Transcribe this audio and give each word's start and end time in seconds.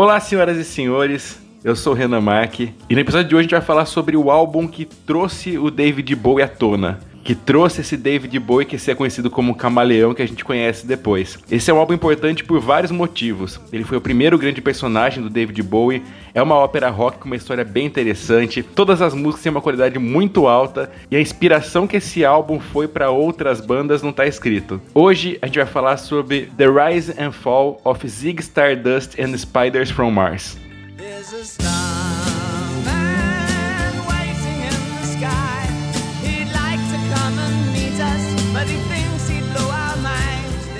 Olá, 0.00 0.20
senhoras 0.20 0.56
e 0.56 0.62
senhores. 0.62 1.42
Eu 1.64 1.74
sou 1.74 1.92
o 1.92 1.96
Renan 1.96 2.20
Mark 2.20 2.60
e 2.60 2.94
no 2.94 3.00
episódio 3.00 3.30
de 3.30 3.34
hoje 3.34 3.40
a 3.40 3.42
gente 3.42 3.50
vai 3.50 3.60
falar 3.60 3.84
sobre 3.84 4.16
o 4.16 4.30
álbum 4.30 4.68
que 4.68 4.84
trouxe 4.84 5.58
o 5.58 5.72
David 5.72 6.14
Bowie 6.14 6.44
à 6.44 6.46
tona, 6.46 7.00
que 7.28 7.34
trouxe 7.34 7.82
esse 7.82 7.94
David 7.94 8.38
Bowie 8.38 8.64
que 8.64 8.78
se 8.78 8.90
é 8.90 8.94
conhecido 8.94 9.28
como 9.28 9.54
camaleão 9.54 10.14
que 10.14 10.22
a 10.22 10.26
gente 10.26 10.42
conhece 10.42 10.86
depois. 10.86 11.38
Esse 11.50 11.70
é 11.70 11.74
um 11.74 11.76
álbum 11.76 11.92
importante 11.92 12.42
por 12.42 12.58
vários 12.58 12.90
motivos. 12.90 13.60
Ele 13.70 13.84
foi 13.84 13.98
o 13.98 14.00
primeiro 14.00 14.38
grande 14.38 14.62
personagem 14.62 15.22
do 15.22 15.28
David 15.28 15.62
Bowie, 15.62 16.02
é 16.32 16.40
uma 16.40 16.54
ópera 16.54 16.88
rock 16.88 17.18
com 17.18 17.26
uma 17.26 17.36
história 17.36 17.66
bem 17.66 17.84
interessante, 17.84 18.62
todas 18.62 19.02
as 19.02 19.12
músicas 19.12 19.42
têm 19.42 19.50
uma 19.50 19.60
qualidade 19.60 19.98
muito 19.98 20.48
alta 20.48 20.90
e 21.10 21.16
a 21.16 21.20
inspiração 21.20 21.86
que 21.86 21.98
esse 21.98 22.24
álbum 22.24 22.58
foi 22.58 22.88
para 22.88 23.10
outras 23.10 23.60
bandas 23.60 24.00
não 24.00 24.08
está 24.08 24.26
escrito. 24.26 24.80
Hoje 24.94 25.38
a 25.42 25.46
gente 25.48 25.58
vai 25.58 25.66
falar 25.68 25.98
sobre 25.98 26.50
The 26.56 26.64
Rise 26.66 27.14
and 27.18 27.32
Fall 27.32 27.78
of 27.84 28.08
Zig 28.08 28.40
Stardust 28.40 29.20
and 29.20 29.36
Spiders 29.36 29.90
from 29.90 30.12
Mars. 30.12 30.56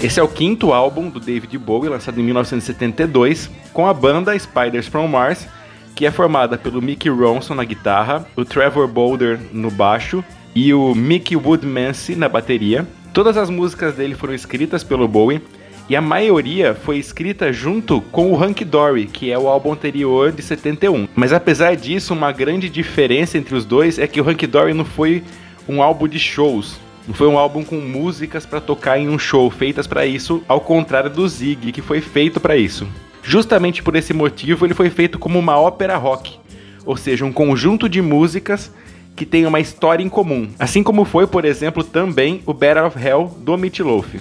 Esse 0.00 0.20
é 0.20 0.22
o 0.22 0.28
quinto 0.28 0.72
álbum 0.72 1.10
do 1.10 1.18
David 1.18 1.58
Bowie, 1.58 1.90
lançado 1.90 2.20
em 2.20 2.22
1972, 2.22 3.50
com 3.72 3.84
a 3.84 3.92
banda 3.92 4.38
Spiders 4.38 4.86
from 4.86 5.08
Mars, 5.08 5.48
que 5.96 6.06
é 6.06 6.10
formada 6.12 6.56
pelo 6.56 6.80
Mickey 6.80 7.08
Ronson 7.08 7.56
na 7.56 7.64
guitarra, 7.64 8.24
o 8.36 8.44
Trevor 8.44 8.86
Boulder 8.86 9.40
no 9.52 9.72
baixo 9.72 10.24
e 10.54 10.72
o 10.72 10.94
Mickey 10.94 11.34
Woodmansey 11.34 12.14
na 12.14 12.28
bateria. 12.28 12.86
Todas 13.12 13.36
as 13.36 13.50
músicas 13.50 13.96
dele 13.96 14.14
foram 14.14 14.34
escritas 14.34 14.84
pelo 14.84 15.08
Bowie 15.08 15.42
e 15.88 15.96
a 15.96 16.00
maioria 16.00 16.76
foi 16.76 16.98
escrita 16.98 17.52
junto 17.52 18.00
com 18.00 18.30
o 18.30 18.40
Hunky 18.40 18.64
Dory, 18.64 19.06
que 19.06 19.32
é 19.32 19.38
o 19.38 19.48
álbum 19.48 19.72
anterior 19.72 20.30
de 20.30 20.42
71. 20.42 21.08
Mas 21.16 21.32
apesar 21.32 21.74
disso, 21.74 22.14
uma 22.14 22.30
grande 22.30 22.68
diferença 22.68 23.36
entre 23.36 23.56
os 23.56 23.64
dois 23.64 23.98
é 23.98 24.06
que 24.06 24.20
o 24.20 24.30
Hunky 24.30 24.46
Dory 24.46 24.74
não 24.74 24.84
foi 24.84 25.24
um 25.68 25.82
álbum 25.82 26.06
de 26.06 26.20
shows, 26.20 26.78
foi 27.14 27.26
um 27.26 27.38
álbum 27.38 27.62
com 27.62 27.76
músicas 27.76 28.44
para 28.44 28.60
tocar 28.60 28.98
em 28.98 29.08
um 29.08 29.18
show 29.18 29.50
feitas 29.50 29.86
para 29.86 30.06
isso, 30.06 30.42
ao 30.46 30.60
contrário 30.60 31.10
do 31.10 31.26
Zig, 31.28 31.72
que 31.72 31.82
foi 31.82 32.00
feito 32.00 32.40
para 32.40 32.56
isso. 32.56 32.86
Justamente 33.22 33.82
por 33.82 33.96
esse 33.96 34.12
motivo, 34.12 34.66
ele 34.66 34.74
foi 34.74 34.90
feito 34.90 35.18
como 35.18 35.38
uma 35.38 35.58
ópera 35.58 35.96
rock, 35.96 36.38
ou 36.84 36.96
seja, 36.96 37.24
um 37.24 37.32
conjunto 37.32 37.88
de 37.88 38.00
músicas 38.00 38.72
que 39.16 39.26
tem 39.26 39.46
uma 39.46 39.60
história 39.60 40.02
em 40.02 40.08
comum, 40.08 40.48
assim 40.58 40.82
como 40.82 41.04
foi, 41.04 41.26
por 41.26 41.44
exemplo, 41.44 41.82
também 41.82 42.42
o 42.46 42.54
Battle 42.54 42.86
of 42.86 42.98
Hell 42.98 43.36
do 43.40 43.56
Meat 43.58 43.82
Loaf. 43.82 44.14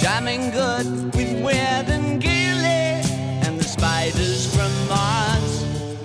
Jamming 0.00 0.52
good 0.52 1.16
with 1.16 1.42
Weird 1.42 1.90
and 1.90 2.20
Gilly 2.20 3.02
and 3.44 3.58
the. 3.58 4.27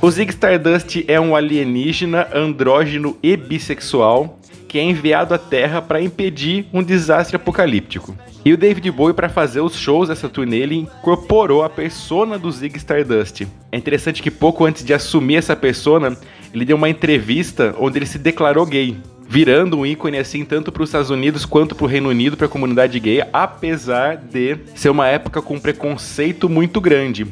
O 0.04 0.12
Zig 0.12 0.32
Stardust 0.32 1.06
é 1.08 1.18
um 1.18 1.34
alienígena 1.34 2.28
andrógeno 2.34 3.16
e 3.24 3.38
bissexual 3.38 4.38
que 4.68 4.78
é 4.78 4.84
enviado 4.84 5.34
à 5.34 5.38
Terra 5.38 5.82
para 5.82 6.02
impedir 6.02 6.66
um 6.74 6.84
desastre 6.84 7.38
apocalíptico. 7.38 8.14
E 8.44 8.52
o 8.52 8.58
David 8.58 8.92
Bowie, 8.92 9.14
para 9.14 9.30
fazer 9.30 9.62
os 9.62 9.78
shows 9.78 10.10
dessa 10.10 10.28
turnê, 10.28 10.58
ele 10.58 10.76
incorporou 10.76 11.64
a 11.64 11.70
persona 11.70 12.38
do 12.38 12.52
Zig 12.52 12.76
Stardust. 12.76 13.48
É 13.72 13.78
interessante 13.78 14.22
que 14.22 14.30
pouco 14.30 14.66
antes 14.66 14.84
de 14.84 14.94
assumir 14.94 15.38
essa 15.38 15.56
persona, 15.56 16.18
ele 16.54 16.66
deu 16.66 16.76
uma 16.76 16.90
entrevista 16.90 17.74
onde 17.80 17.98
ele 17.98 18.06
se 18.06 18.20
declarou 18.20 18.66
gay, 18.66 18.98
virando 19.30 19.78
um 19.78 19.86
ícone 19.86 20.18
assim 20.18 20.44
tanto 20.44 20.70
para 20.70 20.84
os 20.84 20.90
Estados 20.90 21.12
Unidos 21.12 21.46
quanto 21.46 21.76
para 21.76 21.86
o 21.86 21.88
Reino 21.88 22.10
Unido, 22.10 22.36
para 22.36 22.48
a 22.48 22.50
comunidade 22.50 23.00
gay, 23.00 23.24
apesar 23.32 24.18
de 24.18 24.58
ser 24.76 24.90
uma 24.90 25.08
época 25.08 25.42
com 25.42 25.58
preconceito 25.58 26.50
muito 26.50 26.82
grande. 26.82 27.26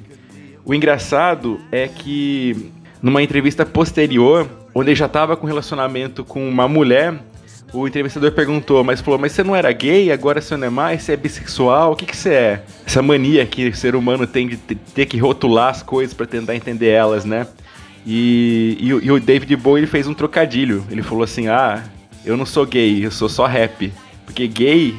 O 0.65 0.73
engraçado 0.73 1.59
é 1.71 1.87
que 1.87 2.71
numa 3.01 3.21
entrevista 3.21 3.65
posterior, 3.65 4.47
onde 4.75 4.89
ele 4.91 4.95
já 4.95 5.07
estava 5.07 5.35
com 5.35 5.47
relacionamento 5.47 6.23
com 6.23 6.47
uma 6.47 6.67
mulher, 6.67 7.15
o 7.73 7.87
entrevistador 7.87 8.31
perguntou, 8.33 8.83
mas 8.83 9.01
falou, 9.01 9.17
mas 9.19 9.31
você 9.31 9.43
não 9.43 9.55
era 9.55 9.71
gay, 9.71 10.11
agora 10.11 10.41
você 10.41 10.55
não 10.57 10.67
é 10.67 10.69
mais, 10.69 11.01
você 11.03 11.13
é 11.13 11.17
bissexual, 11.17 11.93
o 11.93 11.95
que, 11.95 12.05
que 12.05 12.15
você 12.15 12.33
é? 12.33 12.63
Essa 12.85 13.01
mania 13.01 13.45
que 13.45 13.69
o 13.69 13.75
ser 13.75 13.95
humano 13.95 14.27
tem 14.27 14.47
de 14.47 14.57
ter 14.57 15.05
que 15.05 15.17
rotular 15.17 15.69
as 15.69 15.81
coisas 15.81 16.13
para 16.13 16.25
tentar 16.25 16.55
entender 16.55 16.89
elas, 16.89 17.25
né? 17.25 17.47
E, 18.05 18.77
e, 18.79 18.93
o- 18.93 19.03
e 19.03 19.11
o 19.11 19.19
David 19.19 19.55
Bowie 19.55 19.85
fez 19.85 20.07
um 20.07 20.13
trocadilho. 20.13 20.83
Ele 20.89 21.01
falou 21.03 21.23
assim: 21.23 21.47
Ah, 21.47 21.83
eu 22.25 22.35
não 22.35 22.45
sou 22.45 22.65
gay, 22.65 23.05
eu 23.05 23.11
sou 23.11 23.29
só 23.29 23.45
rap. 23.45 23.93
Porque 24.25 24.47
gay 24.47 24.95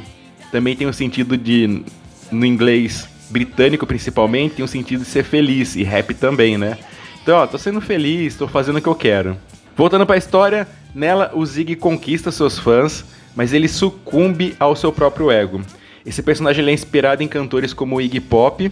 também 0.53 0.77
tem 0.77 0.87
o 0.87 0.93
sentido 0.93 1.37
de, 1.37 1.83
no 2.31 2.47
inglês 2.47 3.09
britânico 3.33 3.87
principalmente, 3.87 4.57
tem 4.57 4.65
o 4.65 4.69
sentido 4.69 5.01
de 5.01 5.11
ser 5.11 5.25
feliz. 5.25 5.75
E 5.75 5.83
rap 5.83 6.15
também, 6.15 6.57
né? 6.57 6.79
Então, 7.23 7.39
ó, 7.39 7.47
tô 7.47 7.59
sendo 7.59 7.81
feliz, 7.81 8.37
tô 8.37 8.47
fazendo 8.47 8.79
o 8.79 8.83
que 8.83 8.89
eu 8.89 8.95
quero. 8.95 9.37
Voltando 9.77 10.07
pra 10.07 10.17
história, 10.17 10.69
nela 10.95 11.33
o 11.35 11.45
Zig 11.45 11.77
conquista 11.77 12.31
seus 12.31 12.59
fãs, 12.59 13.05
mas 13.35 13.53
ele 13.53 13.69
sucumbe 13.69 14.55
ao 14.61 14.77
seu 14.77 14.93
próprio 14.93 15.31
ego. 15.31 15.63
Esse 16.05 16.23
personagem 16.23 16.65
é 16.67 16.73
inspirado 16.73 17.23
em 17.23 17.29
cantores 17.29 17.73
como 17.73 18.01
Iggy 18.01 18.21
Pop, 18.21 18.71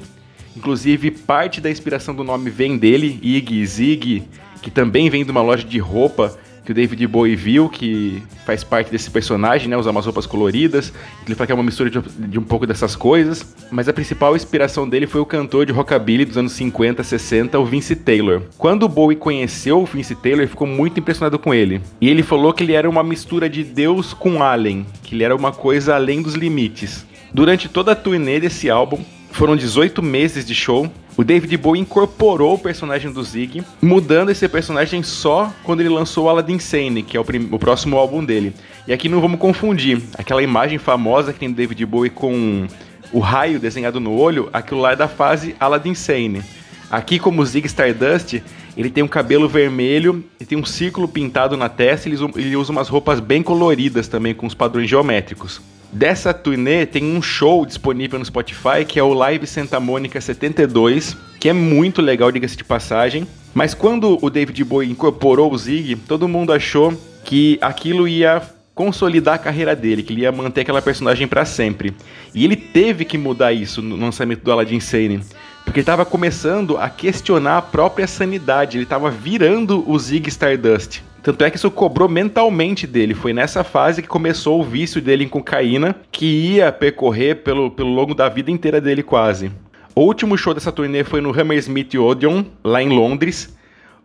Inclusive, 0.57 1.11
parte 1.11 1.61
da 1.61 1.71
inspiração 1.71 2.15
do 2.15 2.25
nome 2.25 2.51
vem 2.51 2.77
dele, 2.77 3.19
Iggy 3.23 3.65
Zig, 3.65 4.23
que 4.61 4.71
também 4.71 5.09
vem 5.09 5.25
de 5.25 5.31
uma 5.31 5.43
loja 5.43 5.65
de 5.65 5.79
roupa 5.79 6.37
que 6.71 6.73
o 6.73 6.75
David 6.75 7.07
Bowie 7.09 7.35
viu, 7.35 7.69
que 7.69 8.23
faz 8.47 8.63
parte 8.63 8.93
desse 8.93 9.11
personagem, 9.11 9.69
né? 9.69 9.77
Usa 9.77 9.91
umas 9.91 10.05
roupas 10.05 10.25
coloridas. 10.25 10.93
Ele 11.27 11.35
fala 11.35 11.47
que 11.47 11.53
é 11.53 11.55
uma 11.55 11.65
mistura 11.65 11.91
de, 11.91 12.01
de 12.01 12.39
um 12.39 12.45
pouco 12.45 12.65
dessas 12.65 12.95
coisas. 12.95 13.55
Mas 13.73 13.89
a 13.89 13.93
principal 13.93 14.37
inspiração 14.37 14.89
dele 14.89 15.07
foi 15.07 15.21
o 15.21 15.27
cantor 15.27 15.67
de 15.67 15.73
rockabilly 15.73 16.25
dos 16.25 16.37
anos 16.37 16.53
50, 16.53 17.03
60, 17.03 17.59
o 17.59 17.65
Vince 17.65 17.97
Taylor. 17.97 18.43
Quando 18.57 18.85
o 18.85 18.89
Bowie 18.89 19.17
conheceu 19.17 19.81
o 19.81 19.87
Vince 19.87 20.15
Taylor, 20.15 20.43
ele 20.43 20.49
ficou 20.49 20.67
muito 20.67 21.01
impressionado 21.01 21.39
com 21.39 21.53
ele. 21.53 21.81
E 22.01 22.09
ele 22.09 22.23
falou 22.23 22.53
que 22.53 22.63
ele 22.63 22.75
era 22.75 22.89
uma 22.89 23.03
mistura 23.03 23.51
de 23.51 23.65
Deus 23.65 24.15
com 24.15 24.43
Alien, 24.43 24.87
que 25.03 25.17
ele 25.17 25.25
era 25.25 25.35
uma 25.35 25.51
coisa 25.51 25.97
além 25.97 26.23
dos 26.23 26.35
limites. 26.35 27.05
Durante 27.35 27.69
toda 27.69 27.93
a 27.93 27.97
turnê 27.97 28.39
desse 28.39 28.71
álbum, 28.71 28.99
foram 29.33 29.57
18 29.57 30.03
meses 30.03 30.45
de 30.45 30.55
show. 30.55 30.91
O 31.17 31.25
David 31.25 31.57
Bowie 31.57 31.81
incorporou 31.81 32.55
o 32.55 32.59
personagem 32.59 33.13
do 33.13 33.23
Zig, 33.23 33.63
mudando 33.81 34.31
esse 34.31 34.49
personagem 34.49 35.03
só 35.03 35.53
quando 35.65 35.81
ele 35.81 35.89
lançou 35.89 36.29
Aladdin 36.29 36.59
Sane, 36.59 37.03
que 37.03 37.17
é 37.17 37.21
o, 37.21 37.25
o 37.53 37.59
próximo 37.59 37.97
álbum 37.97 38.25
dele. 38.25 38.55
E 38.87 38.93
aqui 38.93 39.09
não 39.09 39.21
vamos 39.21 39.39
confundir. 39.39 40.01
Aquela 40.17 40.43
imagem 40.43 40.79
famosa 40.79 41.33
que 41.33 41.39
tem 41.39 41.51
do 41.51 41.57
David 41.57 41.85
Bowie 41.85 42.11
com 42.11 42.67
o 43.13 43.19
raio 43.19 43.59
desenhado 43.59 44.01
no 44.01 44.13
olho, 44.17 44.49
aquilo 44.53 44.81
lá 44.81 44.93
é 44.93 44.97
da 44.97 45.09
fase 45.09 45.55
Aladdin 45.59 45.95
Sane. 45.95 46.43
Aqui, 46.91 47.19
como 47.19 47.41
o 47.41 47.47
Zig 47.47 47.67
Stardust, 47.67 48.43
ele 48.77 48.91
tem 48.91 49.05
um 49.05 49.09
cabelo 49.09 49.49
vermelho 49.49 50.25
e 50.41 50.45
tem 50.45 50.59
um 50.59 50.65
círculo 50.65 51.07
pintado 51.07 51.57
na 51.57 51.69
testa. 51.69 52.09
Usa, 52.09 52.29
ele 52.37 52.57
usa 52.57 52.73
umas 52.73 52.89
roupas 52.89 53.21
bem 53.21 53.43
coloridas 53.43 54.09
também, 54.09 54.35
com 54.35 54.47
os 54.47 54.55
padrões 54.55 54.89
geométricos. 54.89 55.61
Dessa 55.93 56.33
turnê 56.33 56.87
tem 56.87 57.05
um 57.05 57.21
show 57.21 57.67
disponível 57.67 58.19
no 58.19 58.25
Spotify 58.25 58.85
que 58.87 58.99
é 58.99 59.03
o 59.03 59.13
Live 59.13 59.47
Santa 59.47 59.81
Mônica 59.81 60.21
72, 60.21 61.17
que 61.41 61.49
é 61.49 61.53
muito 61.53 62.01
legal, 62.01 62.31
diga-se 62.31 62.57
de 62.57 62.63
passagem. 62.63 63.27
Mas 63.53 63.75
quando 63.75 64.17
o 64.23 64.31
David 64.31 64.63
Bowie 64.63 64.91
incorporou 64.91 65.53
o 65.53 65.59
Zig, 65.59 65.97
todo 65.97 66.29
mundo 66.29 66.53
achou 66.53 66.95
que 67.25 67.59
aquilo 67.61 68.07
ia 68.07 68.41
consolidar 68.73 69.35
a 69.35 69.39
carreira 69.39 69.75
dele, 69.75 70.03
que 70.03 70.13
ele 70.13 70.23
ia 70.23 70.31
manter 70.31 70.61
aquela 70.61 70.81
personagem 70.81 71.27
para 71.27 71.45
sempre. 71.45 71.95
E 72.33 72.45
ele 72.45 72.57
teve 72.57 73.05
que 73.05 73.19
mudar 73.19 73.53
isso 73.53 73.83
no 73.83 73.97
lançamento 73.97 74.43
do 74.43 74.53
Aladdin 74.53 74.81
Sane, 74.81 75.21
porque 75.65 75.81
ele 75.81 75.83
estava 75.83 76.05
começando 76.05 76.77
a 76.79 76.89
questionar 76.89 77.59
a 77.59 77.63
própria 77.63 78.07
sanidade, 78.07 78.79
ele 78.79 78.85
estava 78.85 79.11
virando 79.11 79.85
o 79.91 79.99
Zig 79.99 80.29
Stardust. 80.29 81.03
Tanto 81.23 81.45
é 81.45 81.51
que 81.51 81.57
isso 81.57 81.71
cobrou 81.71 82.09
mentalmente 82.09 82.87
dele. 82.87 83.15
Foi 83.15 83.33
nessa 83.33 83.63
fase 83.63 84.01
que 84.01 84.09
começou 84.09 84.61
o 84.61 84.65
vício 84.65 85.03
dele 85.03 85.25
em 85.25 85.29
cocaína, 85.29 85.95
que 86.11 86.27
ia 86.27 86.73
percorrer 86.73 87.43
pelo, 87.43 87.71
pelo 87.71 87.91
longo 87.91 88.15
da 88.15 88.29
vida 88.29 88.51
inteira 88.51 88.81
dele 88.81 89.03
quase. 89.03 89.53
O 89.95 90.03
último 90.03 90.39
show 90.39 90.55
dessa 90.55 90.73
turnê 90.73 91.05
foi 91.05 91.21
no 91.21 91.39
Hammersmith 91.39 91.95
Odeon, 91.97 92.45
lá 92.65 92.83
em 92.83 92.89
Londres, 92.89 93.55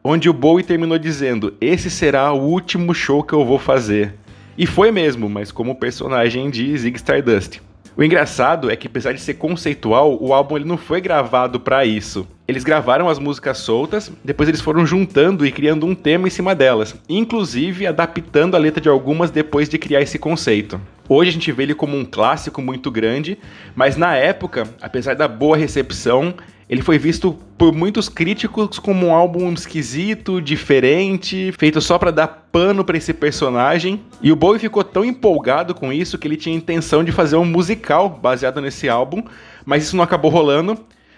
onde 0.03 0.29
o 0.29 0.33
Bowie 0.33 0.63
terminou 0.63 0.97
dizendo: 0.97 1.53
Esse 1.61 1.89
será 1.89 2.33
o 2.33 2.41
último 2.41 2.93
show 2.93 3.23
que 3.23 3.33
eu 3.33 3.45
vou 3.45 3.59
fazer. 3.59 4.15
E 4.57 4.65
foi 4.65 4.91
mesmo, 4.91 5.29
mas 5.29 5.51
como 5.51 5.75
personagem 5.75 6.49
de 6.49 6.77
Zig 6.77 6.97
Stardust. 6.97 7.61
O 7.95 8.03
engraçado 8.03 8.69
é 8.69 8.75
que, 8.75 8.87
apesar 8.87 9.13
de 9.13 9.21
ser 9.21 9.35
conceitual, 9.35 10.17
o 10.21 10.33
álbum 10.33 10.57
ele 10.57 10.65
não 10.65 10.77
foi 10.77 10.99
gravado 10.99 11.61
para 11.61 11.85
isso. 11.85 12.27
Eles 12.47 12.63
gravaram 12.63 13.09
as 13.09 13.17
músicas 13.17 13.57
soltas, 13.57 14.11
depois 14.23 14.47
eles 14.47 14.61
foram 14.61 14.85
juntando 14.85 15.47
e 15.47 15.51
criando 15.51 15.87
um 15.87 15.95
tema 15.95 16.27
em 16.27 16.31
cima 16.31 16.53
delas, 16.53 16.95
inclusive 17.09 17.87
adaptando 17.87 18.53
a 18.53 18.59
letra 18.59 18.79
de 18.79 18.87
algumas 18.87 19.31
depois 19.31 19.67
de 19.67 19.79
criar 19.79 20.01
esse 20.01 20.19
conceito. 20.19 20.79
Hoje 21.09 21.31
a 21.31 21.33
gente 21.33 21.51
vê 21.51 21.63
ele 21.63 21.73
como 21.73 21.97
um 21.97 22.05
clássico 22.05 22.61
muito 22.61 22.91
grande, 22.91 23.39
mas 23.75 23.97
na 23.97 24.15
época, 24.15 24.67
apesar 24.79 25.15
da 25.15 25.27
boa 25.27 25.57
recepção, 25.57 26.35
ele 26.69 26.83
foi 26.83 26.99
visto 26.99 27.33
por 27.57 27.73
muitos 27.73 28.09
críticos 28.09 28.77
como 28.77 29.07
um 29.07 29.13
álbum 29.13 29.51
esquisito, 29.51 30.39
diferente, 30.39 31.51
feito 31.57 31.81
só 31.81 31.97
para 31.97 32.11
dar 32.11 32.27
pano 32.27 32.83
para 32.83 32.97
esse 32.97 33.13
personagem. 33.13 34.01
E 34.21 34.31
o 34.31 34.35
Bowie 34.35 34.59
ficou 34.59 34.83
tão 34.83 35.03
empolgado 35.03 35.73
com 35.73 35.91
isso 35.91 36.17
que 36.17 36.27
ele 36.27 36.37
tinha 36.37 36.55
intenção 36.55 37.03
de 37.03 37.11
fazer 37.11 37.37
um 37.37 37.45
musical 37.45 38.07
baseado 38.07 38.61
nesse 38.61 38.87
álbum, 38.87 39.23
mas 39.63 39.83
isso 39.83 39.95
não 39.95 40.03
acabou 40.03 40.29
rolando. 40.29 40.77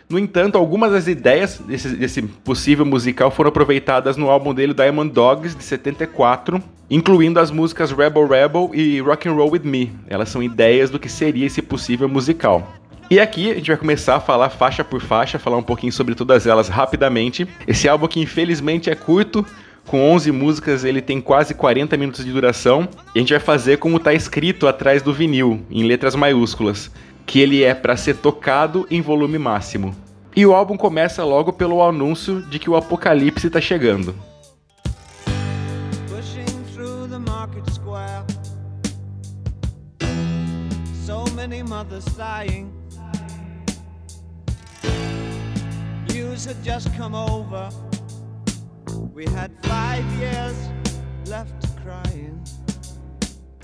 No 0.09 0.17
entanto, 0.17 0.57
algumas 0.57 0.93
das 0.93 1.05
ideias 1.05 1.59
desse, 1.59 1.89
desse, 1.89 2.21
possível 2.21 2.85
musical 2.85 3.29
foram 3.29 3.49
aproveitadas 3.49 4.15
no 4.15 4.29
álbum 4.29 4.53
dele 4.53 4.73
Diamond 4.73 5.11
Dogs 5.11 5.53
de 5.53 5.61
74, 5.61 6.63
incluindo 6.89 7.41
as 7.41 7.51
músicas 7.51 7.91
Rebel 7.91 8.25
Rebel 8.25 8.71
e 8.73 9.01
Rock 9.01 9.27
and 9.27 9.33
Roll 9.33 9.51
with 9.51 9.63
Me. 9.65 9.91
Elas 10.07 10.29
são 10.29 10.41
ideias 10.41 10.89
do 10.89 10.97
que 10.97 11.09
seria 11.09 11.45
esse 11.45 11.61
possível 11.61 12.07
musical. 12.07 12.73
E 13.11 13.19
aqui 13.19 13.51
a 13.51 13.55
gente 13.55 13.67
vai 13.67 13.75
começar 13.75 14.15
a 14.15 14.19
falar 14.21 14.49
faixa 14.49 14.81
por 14.81 15.01
faixa, 15.01 15.37
falar 15.37 15.57
um 15.57 15.63
pouquinho 15.63 15.91
sobre 15.91 16.15
todas 16.15 16.47
elas 16.47 16.69
rapidamente. 16.69 17.45
Esse 17.67 17.89
álbum 17.89 18.07
que 18.07 18.21
infelizmente 18.21 18.89
é 18.89 18.95
curto, 18.95 19.45
com 19.85 20.09
11 20.11 20.31
músicas, 20.31 20.85
ele 20.85 21.01
tem 21.01 21.19
quase 21.19 21.53
40 21.53 21.97
minutos 21.97 22.23
de 22.23 22.31
duração. 22.31 22.87
E 23.13 23.19
a 23.19 23.21
gente 23.21 23.33
vai 23.33 23.41
fazer 23.41 23.75
como 23.77 23.97
está 23.97 24.13
escrito 24.13 24.69
atrás 24.69 25.01
do 25.01 25.13
vinil, 25.13 25.61
em 25.69 25.83
letras 25.83 26.15
maiúsculas 26.15 26.89
que 27.27 27.41
ele 27.41 27.61
é 27.61 27.75
para 27.75 27.97
ser 27.97 28.15
tocado 28.15 28.87
em 28.89 29.01
volume 29.01 29.37
máximo. 29.37 29.93
E 30.33 30.45
o 30.45 30.55
álbum 30.55 30.77
começa 30.77 31.25
logo 31.25 31.51
pelo 31.51 31.83
anúncio 31.83 32.41
de 32.43 32.57
que 32.57 32.69
o 32.69 32.75
apocalipse 32.75 33.47
está 33.47 33.59
chegando. 33.59 34.15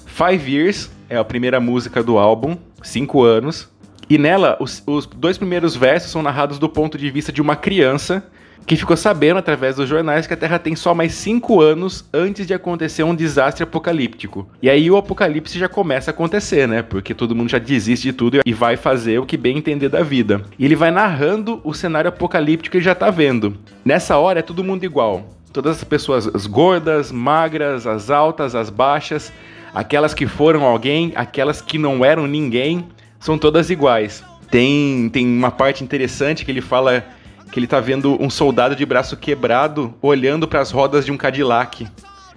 Five 0.06 0.48
years 0.48 0.89
é 1.13 1.18
a 1.18 1.24
primeira 1.24 1.60
música 1.60 2.04
do 2.04 2.18
álbum, 2.18 2.57
cinco 2.81 3.24
anos. 3.24 3.69
E 4.10 4.18
nela, 4.18 4.57
os, 4.60 4.83
os 4.86 5.06
dois 5.06 5.38
primeiros 5.38 5.75
versos 5.75 6.12
são 6.12 6.21
narrados 6.21 6.60
do 6.60 6.68
ponto 6.68 6.98
de 6.98 7.10
vista 7.10 7.31
de 7.31 7.42
uma 7.42 7.56
criança 7.56 8.24
que 8.65 8.75
ficou 8.75 8.95
sabendo 8.95 9.38
através 9.38 9.75
dos 9.75 9.89
jornais 9.89 10.25
que 10.25 10.33
a 10.33 10.38
Terra 10.38 10.57
tem 10.57 10.75
só 10.75 10.94
mais 10.94 11.13
cinco 11.13 11.62
anos 11.62 12.06
antes 12.13 12.48
de 12.48 12.54
acontecer 12.54 13.04
um 13.04 13.13
desastre 13.13 13.63
apocalíptico. 13.63 14.48
E 14.62 14.69
aí 14.69 14.89
o 14.89 14.98
apocalipse 14.98 15.60
já 15.60 15.68
começa 15.68 16.12
a 16.12 16.13
acontecer, 16.13 16.68
né? 16.68 16.81
Porque 16.81 17.13
todo 17.13 17.36
mundo 17.36 17.50
já 17.50 17.59
desiste 17.59 18.07
de 18.07 18.13
tudo 18.13 18.39
e 18.45 18.54
vai 18.54 18.77
fazer 18.77 19.19
o 19.19 19.25
que 19.25 19.38
bem 19.38 19.57
entender 19.57 19.89
da 19.89 20.01
vida. 20.01 20.42
E 20.57 20.66
ele 20.66 20.75
vai 20.75 20.92
narrando 20.92 21.59
o 21.63 21.74
cenário 21.74 22.09
apocalíptico 22.09 22.71
que 22.71 22.77
ele 22.77 22.86
já 22.86 22.95
tá 22.95 23.12
vendo. 23.12 23.57
Nessa 23.83 24.18
hora 24.18 24.39
é 24.39 24.44
todo 24.44 24.63
mundo 24.63 24.83
igual. 24.83 25.30
Todas 25.51 25.77
as 25.77 25.83
pessoas, 25.83 26.27
as 26.33 26.48
gordas, 26.48 27.12
magras, 27.12 27.86
as 27.86 28.09
altas, 28.09 28.56
as 28.56 28.69
baixas, 28.69 29.31
aquelas 29.74 30.14
que 30.14 30.28
foram 30.28 30.64
alguém, 30.64 31.12
aquelas 31.16 31.62
que 31.62 31.78
não 31.78 32.04
eram 32.06 32.28
ninguém, 32.28 32.86
são 33.20 33.38
todas 33.38 33.70
iguais. 33.70 34.24
Tem, 34.52 35.10
tem 35.10 35.25
uma 35.25 35.50
parte 35.50 35.84
interessante 35.84 36.46
que 36.46 36.52
ele 36.52 36.62
fala 36.62 37.04
que 37.52 37.60
ele 37.60 37.68
tá 37.68 37.80
vendo 37.80 38.22
um 38.22 38.30
soldado 38.30 38.75
de 38.75 38.86
braço 38.86 39.16
quebrado 39.16 39.94
olhando 40.02 40.48
para 40.48 40.60
as 40.60 40.72
rodas 40.72 41.06
de 41.06 41.12
um 41.12 41.18
Cadillac. 41.18 41.88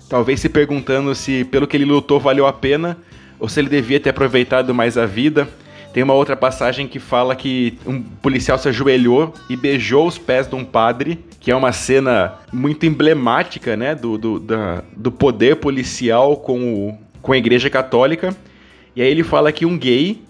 Talvez 0.08 0.40
se 0.40 0.48
perguntando 0.48 1.14
se 1.14 1.44
pelo 1.44 1.66
que 1.66 1.76
ele 1.76 1.84
lutou 1.84 2.20
valeu 2.20 2.46
a 2.46 2.52
pena 2.52 2.98
ou 3.38 3.48
se 3.48 3.60
ele 3.60 3.68
devia 3.68 3.98
ter 3.98 4.10
aproveitado 4.10 4.74
mais 4.74 4.96
a 4.96 5.06
vida. 5.06 5.48
Tem 5.92 6.02
uma 6.02 6.12
outra 6.12 6.36
passagem 6.36 6.86
que 6.86 6.98
fala 6.98 7.34
que 7.34 7.78
um 7.86 8.02
policial 8.02 8.58
se 8.58 8.68
ajoelhou 8.68 9.32
e 9.48 9.56
beijou 9.56 10.06
os 10.06 10.18
pés 10.18 10.46
de 10.46 10.54
um 10.54 10.62
padre, 10.62 11.24
que 11.40 11.50
é 11.50 11.56
uma 11.56 11.72
cena 11.72 12.34
muito 12.52 12.84
emblemática, 12.84 13.74
né, 13.74 13.94
do, 13.94 14.18
do, 14.18 14.38
da, 14.38 14.82
do 14.94 15.10
poder 15.10 15.56
policial 15.56 16.36
com 16.36 16.74
o, 16.74 16.98
com 17.26 17.32
a 17.32 17.36
Igreja 17.36 17.68
Católica. 17.68 18.34
E 18.94 19.02
aí 19.02 19.10
ele 19.10 19.24
fala 19.24 19.50
que 19.50 19.66
um 19.66 19.76
gay, 19.76 20.22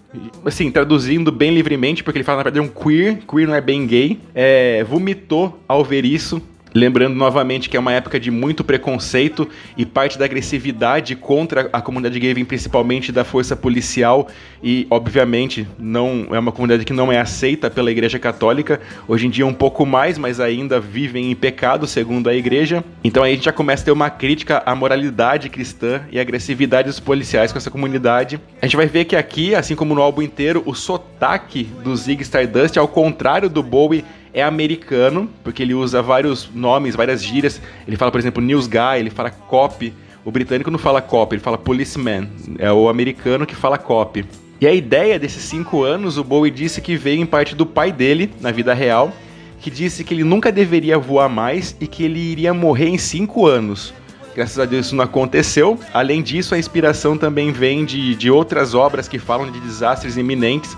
assim, 0.46 0.70
traduzindo 0.70 1.30
bem 1.30 1.52
livremente, 1.52 2.02
porque 2.02 2.16
ele 2.16 2.24
fala 2.24 2.38
na 2.38 2.44
verdade 2.44 2.66
um 2.66 2.68
queer, 2.68 3.18
queer 3.28 3.46
não 3.46 3.54
é 3.54 3.60
bem 3.60 3.86
gay, 3.86 4.18
é, 4.34 4.82
vomitou 4.82 5.62
ao 5.68 5.84
ver 5.84 6.06
isso 6.06 6.40
Lembrando 6.74 7.14
novamente 7.14 7.70
que 7.70 7.76
é 7.76 7.80
uma 7.80 7.92
época 7.92 8.20
de 8.20 8.30
muito 8.30 8.62
preconceito 8.62 9.48
e 9.76 9.86
parte 9.86 10.18
da 10.18 10.24
agressividade 10.24 11.16
contra 11.16 11.70
a 11.72 11.80
comunidade 11.80 12.18
gay 12.18 12.34
vem 12.34 12.44
principalmente 12.44 13.10
da 13.10 13.24
força 13.24 13.56
policial 13.56 14.28
e, 14.62 14.86
obviamente, 14.90 15.66
não 15.78 16.26
é 16.32 16.38
uma 16.38 16.52
comunidade 16.52 16.84
que 16.84 16.92
não 16.92 17.10
é 17.10 17.18
aceita 17.18 17.70
pela 17.70 17.90
Igreja 17.90 18.18
Católica. 18.18 18.80
Hoje 19.08 19.26
em 19.26 19.30
dia 19.30 19.46
um 19.46 19.54
pouco 19.54 19.86
mais, 19.86 20.18
mas 20.18 20.38
ainda 20.38 20.78
vivem 20.78 21.30
em 21.30 21.34
pecado 21.34 21.86
segundo 21.86 22.28
a 22.28 22.34
Igreja. 22.34 22.84
Então 23.02 23.22
aí 23.22 23.32
a 23.32 23.34
gente 23.34 23.44
já 23.44 23.52
começa 23.52 23.82
a 23.82 23.86
ter 23.86 23.92
uma 23.92 24.10
crítica 24.10 24.62
à 24.66 24.74
moralidade 24.74 25.48
cristã 25.48 26.02
e 26.10 26.18
à 26.18 26.22
agressividade 26.22 26.88
dos 26.88 27.00
policiais 27.00 27.52
com 27.52 27.58
essa 27.58 27.70
comunidade. 27.70 28.40
A 28.60 28.66
gente 28.66 28.76
vai 28.76 28.86
ver 28.86 29.04
que 29.04 29.16
aqui, 29.16 29.54
assim 29.54 29.74
como 29.74 29.94
no 29.94 30.02
álbum 30.02 30.22
inteiro, 30.22 30.62
o 30.66 30.74
sotaque 30.74 31.64
do 31.82 31.96
Zig 31.96 32.22
Stardust, 32.22 32.76
ao 32.76 32.88
contrário 32.88 33.48
do 33.48 33.62
Bowie, 33.62 34.04
é 34.36 34.42
americano, 34.42 35.30
porque 35.42 35.62
ele 35.62 35.72
usa 35.72 36.02
vários 36.02 36.50
nomes, 36.54 36.94
várias 36.94 37.24
gírias. 37.24 37.58
Ele 37.88 37.96
fala, 37.96 38.12
por 38.12 38.20
exemplo, 38.20 38.42
news 38.42 38.66
guy, 38.66 38.98
ele 38.98 39.08
fala 39.08 39.30
cop. 39.30 39.90
O 40.26 40.30
britânico 40.30 40.70
não 40.70 40.78
fala 40.78 41.00
cop, 41.00 41.34
ele 41.34 41.42
fala 41.42 41.56
policeman. 41.56 42.28
É 42.58 42.70
o 42.70 42.90
americano 42.90 43.46
que 43.46 43.56
fala 43.56 43.78
cop. 43.78 44.22
E 44.60 44.66
a 44.66 44.74
ideia 44.74 45.18
desses 45.18 45.42
cinco 45.42 45.84
anos, 45.84 46.18
o 46.18 46.24
Bowie 46.24 46.50
disse 46.50 46.82
que 46.82 46.98
veio 46.98 47.22
em 47.22 47.24
parte 47.24 47.54
do 47.54 47.64
pai 47.64 47.90
dele, 47.90 48.30
na 48.38 48.50
vida 48.50 48.74
real, 48.74 49.10
que 49.58 49.70
disse 49.70 50.04
que 50.04 50.12
ele 50.12 50.22
nunca 50.22 50.52
deveria 50.52 50.98
voar 50.98 51.30
mais 51.30 51.74
e 51.80 51.86
que 51.86 52.04
ele 52.04 52.20
iria 52.20 52.52
morrer 52.52 52.88
em 52.88 52.98
cinco 52.98 53.46
anos. 53.46 53.94
Graças 54.34 54.58
a 54.58 54.66
Deus 54.66 54.84
isso 54.84 54.96
não 54.96 55.04
aconteceu. 55.04 55.80
Além 55.94 56.20
disso, 56.20 56.54
a 56.54 56.58
inspiração 56.58 57.16
também 57.16 57.52
vem 57.52 57.86
de, 57.86 58.14
de 58.14 58.30
outras 58.30 58.74
obras 58.74 59.08
que 59.08 59.18
falam 59.18 59.50
de 59.50 59.58
desastres 59.60 60.18
iminentes, 60.18 60.76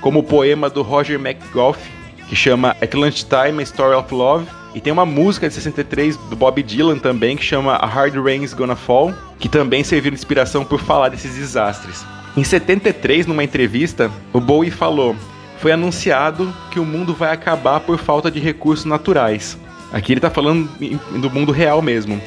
como 0.00 0.20
o 0.20 0.22
poema 0.22 0.70
do 0.70 0.82
Roger 0.82 1.18
McGough, 1.18 1.76
que 2.30 2.36
chama 2.36 2.76
At 2.80 2.94
Lunchtime, 2.94 3.58
A 3.58 3.62
Story 3.62 3.96
of 3.96 4.14
Love. 4.14 4.46
E 4.72 4.80
tem 4.80 4.92
uma 4.92 5.04
música 5.04 5.48
de 5.48 5.54
63 5.54 6.16
do 6.16 6.36
Bob 6.36 6.62
Dylan 6.62 6.96
também 6.96 7.36
que 7.36 7.42
chama 7.42 7.72
A 7.74 7.86
Hard 7.86 8.14
Rain's 8.14 8.54
Gonna 8.54 8.76
Fall, 8.76 9.12
que 9.36 9.48
também 9.48 9.82
serviu 9.82 10.12
de 10.12 10.16
inspiração 10.16 10.64
por 10.64 10.80
falar 10.80 11.08
desses 11.08 11.34
desastres. 11.34 12.06
Em 12.36 12.44
73, 12.44 13.26
numa 13.26 13.42
entrevista, 13.42 14.08
o 14.32 14.40
Bowie 14.40 14.70
falou: 14.70 15.16
Foi 15.58 15.72
anunciado 15.72 16.54
que 16.70 16.78
o 16.78 16.84
mundo 16.84 17.12
vai 17.12 17.32
acabar 17.32 17.80
por 17.80 17.98
falta 17.98 18.30
de 18.30 18.38
recursos 18.38 18.84
naturais. 18.84 19.58
Aqui 19.92 20.12
ele 20.12 20.18
está 20.18 20.30
falando 20.30 20.70
do 21.18 21.30
mundo 21.30 21.50
real 21.50 21.82
mesmo. 21.82 22.22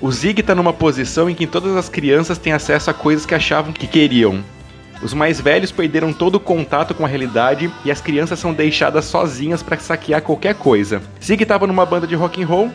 O 0.00 0.10
Zig 0.10 0.40
está 0.40 0.52
numa 0.52 0.72
posição 0.72 1.30
em 1.30 1.34
que 1.34 1.46
todas 1.46 1.76
as 1.76 1.88
crianças 1.88 2.38
têm 2.38 2.52
acesso 2.52 2.90
a 2.90 2.94
coisas 2.94 3.24
que 3.24 3.36
achavam 3.36 3.72
que 3.72 3.86
queriam. 3.86 4.42
Os 5.04 5.12
mais 5.12 5.38
velhos 5.38 5.70
perderam 5.70 6.14
todo 6.14 6.36
o 6.36 6.40
contato 6.40 6.94
com 6.94 7.04
a 7.04 7.08
realidade 7.08 7.70
e 7.84 7.90
as 7.90 8.00
crianças 8.00 8.38
são 8.38 8.54
deixadas 8.54 9.04
sozinhas 9.04 9.62
para 9.62 9.78
saquear 9.78 10.22
qualquer 10.22 10.54
coisa. 10.54 11.02
Zig 11.22 11.42
estava 11.42 11.66
numa 11.66 11.84
banda 11.84 12.06
de 12.06 12.14
rock 12.14 12.42
and 12.42 12.46
roll 12.46 12.70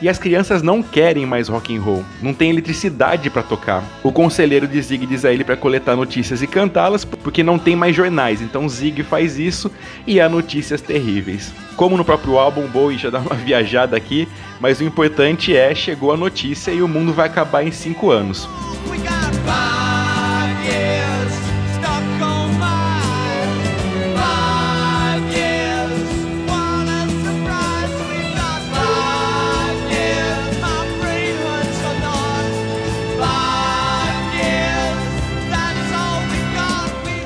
e 0.00 0.08
as 0.08 0.18
crianças 0.18 0.62
não 0.62 0.82
querem 0.82 1.26
mais 1.26 1.46
rock 1.46 1.76
and 1.76 1.82
roll, 1.82 2.02
não 2.22 2.32
tem 2.32 2.48
eletricidade 2.48 3.28
para 3.28 3.42
tocar. 3.42 3.84
O 4.02 4.10
conselheiro 4.10 4.66
de 4.66 4.80
Zig 4.80 5.04
diz 5.04 5.26
a 5.26 5.32
ele 5.32 5.44
para 5.44 5.58
coletar 5.58 5.94
notícias 5.94 6.40
e 6.40 6.46
cantá-las 6.46 7.04
porque 7.04 7.42
não 7.42 7.58
tem 7.58 7.76
mais 7.76 7.94
jornais, 7.94 8.40
então 8.40 8.66
Zig 8.66 9.02
faz 9.02 9.38
isso 9.38 9.70
e 10.06 10.22
há 10.22 10.28
notícias 10.28 10.80
terríveis. 10.80 11.52
Como 11.76 11.98
no 11.98 12.04
próprio 12.04 12.38
álbum, 12.38 12.66
Bowie 12.66 12.96
já 12.96 13.10
dá 13.10 13.18
uma 13.18 13.34
viajada 13.44 13.94
aqui, 13.94 14.26
mas 14.58 14.80
o 14.80 14.84
importante 14.84 15.54
é 15.54 15.74
chegou 15.74 16.12
a 16.12 16.16
notícia 16.16 16.70
e 16.70 16.80
o 16.80 16.88
mundo 16.88 17.12
vai 17.12 17.26
acabar 17.26 17.62
em 17.62 17.70
5 17.70 18.10
anos. 18.10 18.48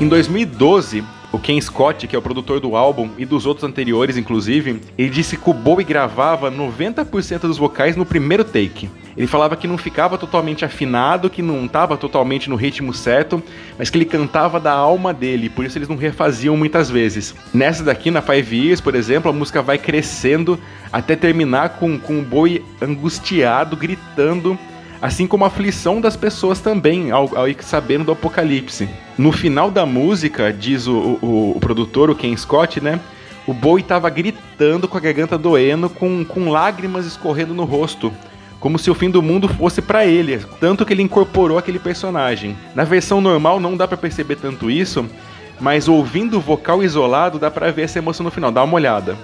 Em 0.00 0.06
2012, 0.06 1.02
o 1.32 1.40
Ken 1.40 1.60
Scott, 1.60 2.06
que 2.06 2.14
é 2.14 2.18
o 2.18 2.22
produtor 2.22 2.60
do 2.60 2.76
álbum 2.76 3.10
e 3.18 3.24
dos 3.26 3.46
outros 3.46 3.64
anteriores, 3.64 4.16
inclusive, 4.16 4.80
ele 4.96 5.10
disse 5.10 5.36
que 5.36 5.50
o 5.50 5.52
Bowie 5.52 5.84
gravava 5.84 6.52
90% 6.52 7.40
dos 7.40 7.58
vocais 7.58 7.96
no 7.96 8.06
primeiro 8.06 8.44
take. 8.44 8.88
Ele 9.16 9.26
falava 9.26 9.56
que 9.56 9.66
não 9.66 9.76
ficava 9.76 10.16
totalmente 10.16 10.64
afinado, 10.64 11.28
que 11.28 11.42
não 11.42 11.64
estava 11.64 11.96
totalmente 11.96 12.48
no 12.48 12.54
ritmo 12.54 12.94
certo, 12.94 13.42
mas 13.76 13.90
que 13.90 13.98
ele 13.98 14.04
cantava 14.04 14.60
da 14.60 14.72
alma 14.72 15.12
dele, 15.12 15.50
por 15.50 15.64
isso 15.64 15.76
eles 15.76 15.88
não 15.88 15.96
refaziam 15.96 16.56
muitas 16.56 16.88
vezes. 16.88 17.34
Nessa 17.52 17.82
daqui, 17.82 18.08
na 18.08 18.22
Five 18.22 18.56
Years, 18.56 18.80
por 18.80 18.94
exemplo, 18.94 19.28
a 19.28 19.34
música 19.34 19.60
vai 19.60 19.78
crescendo 19.78 20.56
até 20.92 21.16
terminar 21.16 21.70
com, 21.70 21.98
com 21.98 22.20
o 22.20 22.22
Bowie 22.22 22.64
angustiado, 22.80 23.76
gritando 23.76 24.56
assim 25.00 25.26
como 25.26 25.44
a 25.44 25.48
aflição 25.48 26.00
das 26.00 26.16
pessoas 26.16 26.60
também, 26.60 27.10
ao, 27.10 27.36
ao 27.36 27.48
ir 27.48 27.56
sabendo 27.60 28.04
do 28.04 28.12
apocalipse. 28.12 28.88
No 29.16 29.32
final 29.32 29.70
da 29.70 29.86
música, 29.86 30.52
diz 30.52 30.86
o, 30.86 31.18
o, 31.22 31.52
o 31.56 31.60
produtor, 31.60 32.10
o 32.10 32.14
Ken 32.14 32.36
Scott, 32.36 32.80
né? 32.80 33.00
O 33.46 33.54
Bowie 33.54 33.82
estava 33.82 34.10
gritando 34.10 34.86
com 34.86 34.98
a 34.98 35.00
garganta 35.00 35.38
doendo, 35.38 35.88
com, 35.88 36.24
com 36.24 36.50
lágrimas 36.50 37.06
escorrendo 37.06 37.54
no 37.54 37.64
rosto, 37.64 38.12
como 38.60 38.78
se 38.78 38.90
o 38.90 38.94
fim 38.94 39.08
do 39.08 39.22
mundo 39.22 39.48
fosse 39.48 39.80
para 39.80 40.04
ele, 40.04 40.38
tanto 40.60 40.84
que 40.84 40.92
ele 40.92 41.02
incorporou 41.02 41.56
aquele 41.56 41.78
personagem. 41.78 42.56
Na 42.74 42.84
versão 42.84 43.20
normal 43.20 43.58
não 43.58 43.76
dá 43.76 43.88
para 43.88 43.96
perceber 43.96 44.36
tanto 44.36 44.70
isso, 44.70 45.06
mas 45.60 45.88
ouvindo 45.88 46.36
o 46.36 46.40
vocal 46.40 46.82
isolado 46.82 47.38
dá 47.38 47.50
para 47.50 47.70
ver 47.70 47.82
essa 47.82 47.98
emoção 47.98 48.24
no 48.24 48.30
final. 48.30 48.50
Dá 48.50 48.62
uma 48.62 48.74
olhada. 48.74 49.16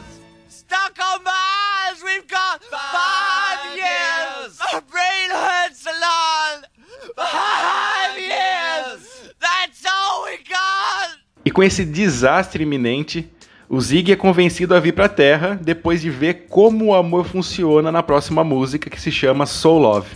Com 11.55 11.63
esse 11.63 11.85
desastre 11.85 12.65
iminente, 12.65 13.31
o 13.69 13.81
Zig 13.81 14.11
é 14.11 14.17
convencido 14.17 14.75
a 14.75 14.81
vir 14.81 14.93
para 14.93 15.05
a 15.05 15.09
Terra 15.09 15.59
depois 15.63 16.03
de 16.03 16.11
ver 16.11 16.47
como 16.51 16.87
o 16.87 16.95
amor 16.95 17.25
funciona 17.25 17.93
na 17.93 18.03
próxima 18.03 18.43
música 18.43 18.91
que 18.91 19.01
se 19.01 19.13
chama 19.13 19.47
Soul 19.47 19.79
Love. 19.79 20.09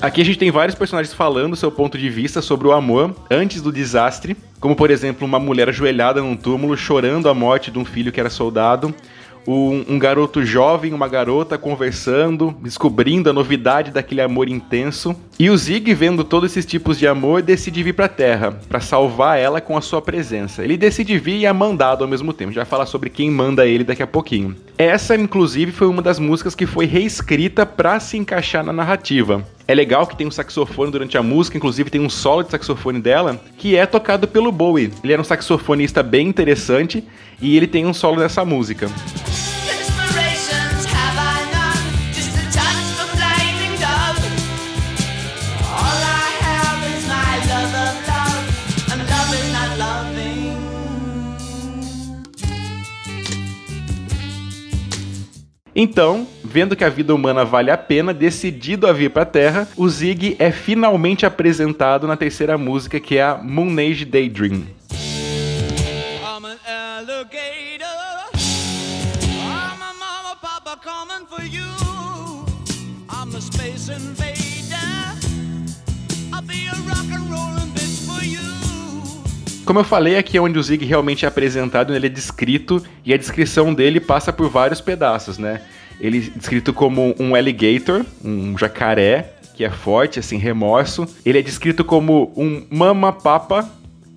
Aqui 0.00 0.20
a 0.20 0.24
gente 0.24 0.38
tem 0.38 0.50
vários 0.50 0.74
personagens 0.74 1.14
falando 1.14 1.56
seu 1.56 1.70
ponto 1.70 1.98
de 1.98 2.08
vista 2.08 2.40
sobre 2.40 2.68
o 2.68 2.72
amor 2.72 3.14
antes 3.30 3.60
do 3.60 3.70
desastre, 3.70 4.34
como 4.58 4.74
por 4.74 4.90
exemplo 4.90 5.26
uma 5.26 5.38
mulher 5.38 5.68
ajoelhada 5.68 6.22
num 6.22 6.36
túmulo 6.36 6.74
chorando 6.74 7.28
a 7.28 7.34
morte 7.34 7.70
de 7.70 7.78
um 7.78 7.84
filho 7.84 8.10
que 8.10 8.20
era 8.20 8.30
soldado, 8.30 8.94
um, 9.46 9.84
um 9.88 9.98
garoto 9.98 10.44
jovem, 10.44 10.92
uma 10.92 11.08
garota 11.08 11.56
conversando, 11.56 12.54
descobrindo 12.60 13.30
a 13.30 13.32
novidade 13.32 13.90
daquele 13.90 14.20
amor 14.20 14.48
intenso, 14.48 15.14
e 15.38 15.50
o 15.50 15.56
Zig 15.56 15.92
vendo 15.94 16.24
todos 16.24 16.50
esses 16.50 16.66
tipos 16.66 16.98
de 16.98 17.06
amor 17.06 17.42
decide 17.42 17.82
vir 17.82 17.92
para 17.92 18.06
a 18.06 18.08
Terra 18.08 18.58
para 18.68 18.80
salvar 18.80 19.38
ela 19.38 19.60
com 19.60 19.76
a 19.76 19.80
sua 19.80 20.02
presença. 20.02 20.64
Ele 20.64 20.76
decide 20.76 21.18
vir 21.18 21.36
e 21.36 21.46
é 21.46 21.52
mandado 21.52 22.02
ao 22.02 22.10
mesmo 22.10 22.32
tempo. 22.32 22.52
Já 22.52 22.64
falar 22.64 22.86
sobre 22.86 23.10
quem 23.10 23.30
manda 23.30 23.66
ele 23.66 23.84
daqui 23.84 24.02
a 24.02 24.06
pouquinho. 24.06 24.56
Essa, 24.78 25.14
inclusive, 25.14 25.72
foi 25.72 25.86
uma 25.86 26.02
das 26.02 26.18
músicas 26.18 26.54
que 26.54 26.66
foi 26.66 26.86
reescrita 26.86 27.64
para 27.64 28.00
se 28.00 28.16
encaixar 28.16 28.64
na 28.64 28.72
narrativa. 28.72 29.44
É 29.68 29.74
legal 29.74 30.06
que 30.06 30.16
tem 30.16 30.28
um 30.28 30.30
saxofone 30.30 30.92
durante 30.92 31.18
a 31.18 31.22
música, 31.24 31.56
inclusive 31.56 31.90
tem 31.90 32.00
um 32.00 32.08
solo 32.08 32.44
de 32.44 32.52
saxofone 32.52 33.00
dela, 33.00 33.40
que 33.58 33.74
é 33.74 33.84
tocado 33.84 34.28
pelo 34.28 34.52
Bowie. 34.52 34.92
Ele 35.02 35.12
era 35.12 35.20
um 35.20 35.24
saxofonista 35.24 36.04
bem 36.04 36.28
interessante 36.28 37.02
e 37.42 37.56
ele 37.56 37.66
tem 37.66 37.84
um 37.84 37.92
solo 37.92 38.20
nessa 38.20 38.44
música. 38.44 38.88
Então, 55.78 56.26
vendo 56.46 56.76
que 56.76 56.84
a 56.84 56.88
vida 56.88 57.14
humana 57.14 57.44
vale 57.44 57.70
a 57.70 57.76
pena, 57.76 58.14
decidido 58.14 58.86
a 58.86 58.92
vir 58.92 59.10
para 59.10 59.22
a 59.22 59.26
Terra, 59.26 59.68
o 59.76 59.88
Zig 59.88 60.36
é 60.38 60.50
finalmente 60.50 61.26
apresentado 61.26 62.06
na 62.06 62.16
terceira 62.16 62.56
música, 62.56 63.00
que 63.00 63.18
é 63.18 63.22
a 63.22 63.36
Moon 63.36 63.76
Age 63.78 64.04
Daydream. 64.04 64.62
Como 79.64 79.80
eu 79.80 79.84
falei, 79.84 80.16
aqui 80.16 80.36
é 80.36 80.40
onde 80.40 80.60
o 80.60 80.62
Zig 80.62 80.84
realmente 80.84 81.24
é 81.24 81.28
apresentado, 81.28 81.92
ele 81.92 82.06
é 82.06 82.08
descrito 82.08 82.80
e 83.04 83.12
a 83.12 83.16
descrição 83.16 83.74
dele 83.74 83.98
passa 83.98 84.32
por 84.32 84.48
vários 84.48 84.80
pedaços, 84.80 85.38
né? 85.38 85.60
Ele 86.00 86.18
é 86.18 86.38
descrito 86.38 86.72
como 86.72 87.14
um 87.18 87.34
alligator, 87.34 88.04
um 88.24 88.56
jacaré, 88.56 89.32
que 89.54 89.64
é 89.64 89.70
forte, 89.70 90.18
assim, 90.18 90.36
remorso. 90.36 91.08
Ele 91.24 91.38
é 91.38 91.42
descrito 91.42 91.82
como 91.82 92.32
um 92.36 92.62
mama 92.70 93.12
papa, 93.12 93.68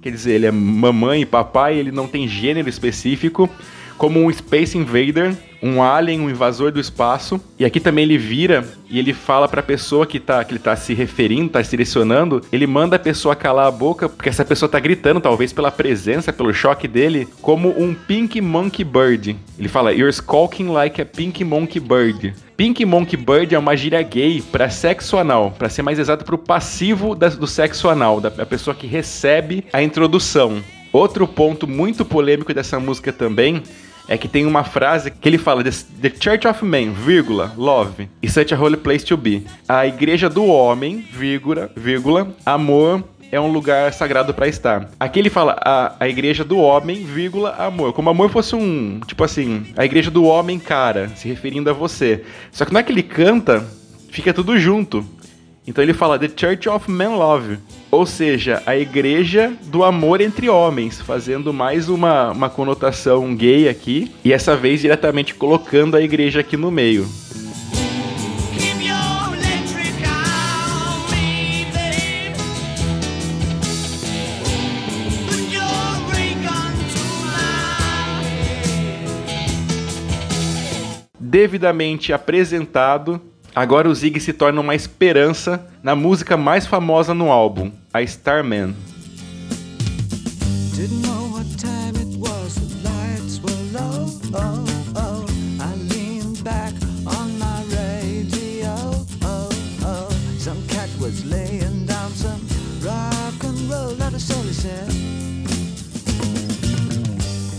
quer 0.01 0.11
dizer, 0.11 0.33
ele 0.33 0.45
é 0.45 0.51
mamãe 0.51 1.21
e 1.21 1.25
papai, 1.25 1.77
ele 1.77 1.91
não 1.91 2.07
tem 2.07 2.27
gênero 2.27 2.67
específico, 2.67 3.49
como 3.99 4.23
um 4.23 4.31
Space 4.31 4.77
Invader, 4.77 5.35
um 5.61 5.83
alien, 5.83 6.21
um 6.21 6.29
invasor 6.29 6.71
do 6.71 6.79
espaço. 6.79 7.39
E 7.59 7.65
aqui 7.65 7.81
também 7.81 8.05
ele 8.05 8.17
vira 8.17 8.65
e 8.89 8.97
ele 8.97 9.13
fala 9.13 9.45
pra 9.47 9.61
pessoa 9.61 10.07
que, 10.07 10.19
tá, 10.19 10.43
que 10.43 10.53
ele 10.53 10.59
tá 10.59 10.73
se 10.75 10.93
referindo, 10.93 11.49
tá 11.49 11.61
se 11.61 11.69
direcionando, 11.71 12.41
ele 12.51 12.65
manda 12.65 12.95
a 12.95 12.99
pessoa 12.99 13.35
calar 13.35 13.67
a 13.67 13.71
boca, 13.71 14.07
porque 14.07 14.29
essa 14.29 14.45
pessoa 14.45 14.69
tá 14.69 14.79
gritando, 14.79 15.19
talvez 15.19 15.51
pela 15.51 15.69
presença, 15.69 16.31
pelo 16.31 16.53
choque 16.53 16.87
dele, 16.87 17.27
como 17.41 17.69
um 17.77 17.93
Pink 17.93 18.39
Monkey 18.39 18.85
Bird. 18.85 19.35
Ele 19.59 19.67
fala, 19.67 19.91
You're 19.91 20.09
skulking 20.09 20.69
like 20.69 21.01
a 21.01 21.05
Pink 21.05 21.43
Monkey 21.43 21.81
Bird. 21.81 22.33
Pink 22.55 22.85
Monkey 22.85 23.17
Bird 23.17 23.53
é 23.53 23.59
uma 23.59 23.75
gíria 23.75 24.01
gay 24.01 24.41
para 24.41 24.69
sexo 24.69 25.17
anal, 25.17 25.51
para 25.51 25.67
ser 25.67 25.81
mais 25.81 25.99
exato, 25.99 26.23
para 26.23 26.35
o 26.35 26.37
passivo 26.37 27.13
do 27.15 27.47
sexo 27.47 27.89
anal, 27.89 28.21
da 28.21 28.29
da 28.29 28.45
pessoa 28.45 28.73
que 28.73 28.87
recebe 28.87 29.65
a 29.73 29.83
introdução. 29.83 30.63
Outro 30.91 31.27
ponto 31.27 31.67
muito 31.67 32.03
polêmico 32.03 32.53
dessa 32.53 32.79
música 32.79 33.11
também 33.11 33.61
é 34.09 34.17
que 34.17 34.27
tem 34.27 34.45
uma 34.47 34.63
frase 34.63 35.11
que 35.11 35.29
ele 35.29 35.37
fala 35.37 35.63
The 35.63 36.11
Church 36.19 36.47
of 36.47 36.65
Man, 36.65 36.91
vírgula, 36.91 37.53
love, 37.55 38.09
is 38.23 38.33
such 38.33 38.51
a 38.51 38.57
holy 38.57 38.75
place 38.75 39.05
to 39.05 39.15
be. 39.15 39.45
A 39.67 39.85
igreja 39.85 40.27
do 40.27 40.45
homem, 40.45 41.05
vírgula, 41.11 41.69
vírgula, 41.77 42.35
amor 42.43 43.03
é 43.31 43.39
um 43.39 43.51
lugar 43.51 43.93
sagrado 43.93 44.33
para 44.33 44.47
estar. 44.47 44.89
Aqui 44.99 45.19
ele 45.19 45.29
fala 45.29 45.55
a, 45.63 45.95
a 45.99 46.09
igreja 46.09 46.43
do 46.43 46.57
homem, 46.57 47.05
vírgula, 47.05 47.51
amor. 47.59 47.93
Como 47.93 48.09
amor 48.09 48.31
fosse 48.31 48.55
um, 48.55 48.99
tipo 49.05 49.23
assim, 49.23 49.67
a 49.77 49.85
igreja 49.85 50.09
do 50.09 50.23
homem, 50.23 50.57
cara, 50.57 51.09
se 51.09 51.27
referindo 51.27 51.69
a 51.69 51.73
você. 51.73 52.23
Só 52.51 52.65
que 52.65 52.73
não 52.73 52.79
é 52.79 52.83
que 52.83 52.91
ele 52.91 53.03
canta, 53.03 53.63
fica 54.09 54.33
tudo 54.33 54.57
junto. 54.57 55.05
Então 55.67 55.83
ele 55.83 55.93
fala 55.93 56.17
The 56.17 56.31
Church 56.35 56.67
of 56.67 56.89
Man 56.89 57.15
Love, 57.15 57.59
ou 57.91 58.05
seja, 58.05 58.61
a 58.65 58.77
igreja 58.77 59.53
do 59.63 59.83
amor 59.83 60.21
entre 60.21 60.49
homens, 60.49 61.01
fazendo 61.01 61.51
mais 61.51 61.89
uma, 61.89 62.31
uma 62.31 62.49
conotação 62.49 63.35
gay 63.35 63.67
aqui, 63.67 64.11
e 64.23 64.31
essa 64.31 64.55
vez 64.55 64.81
diretamente 64.81 65.33
colocando 65.33 65.97
a 65.97 66.01
igreja 66.01 66.41
aqui 66.41 66.55
no 66.55 66.69
meio. 66.69 67.07
Devidamente 81.19 82.11
apresentado, 82.11 83.21
agora 83.53 83.87
o 83.87 83.93
Zig 83.93 84.19
se 84.19 84.33
torna 84.33 84.59
uma 84.61 84.73
esperança 84.73 85.71
na 85.83 85.95
música 85.95 86.35
mais 86.35 86.65
famosa 86.65 87.13
no 87.13 87.31
álbum, 87.31 87.71
a 87.93 88.01
Starman. 88.03 88.75
Oh, 94.33 94.65
oh. 94.95 95.25
Oh, 99.23 99.49
oh. 99.85 100.09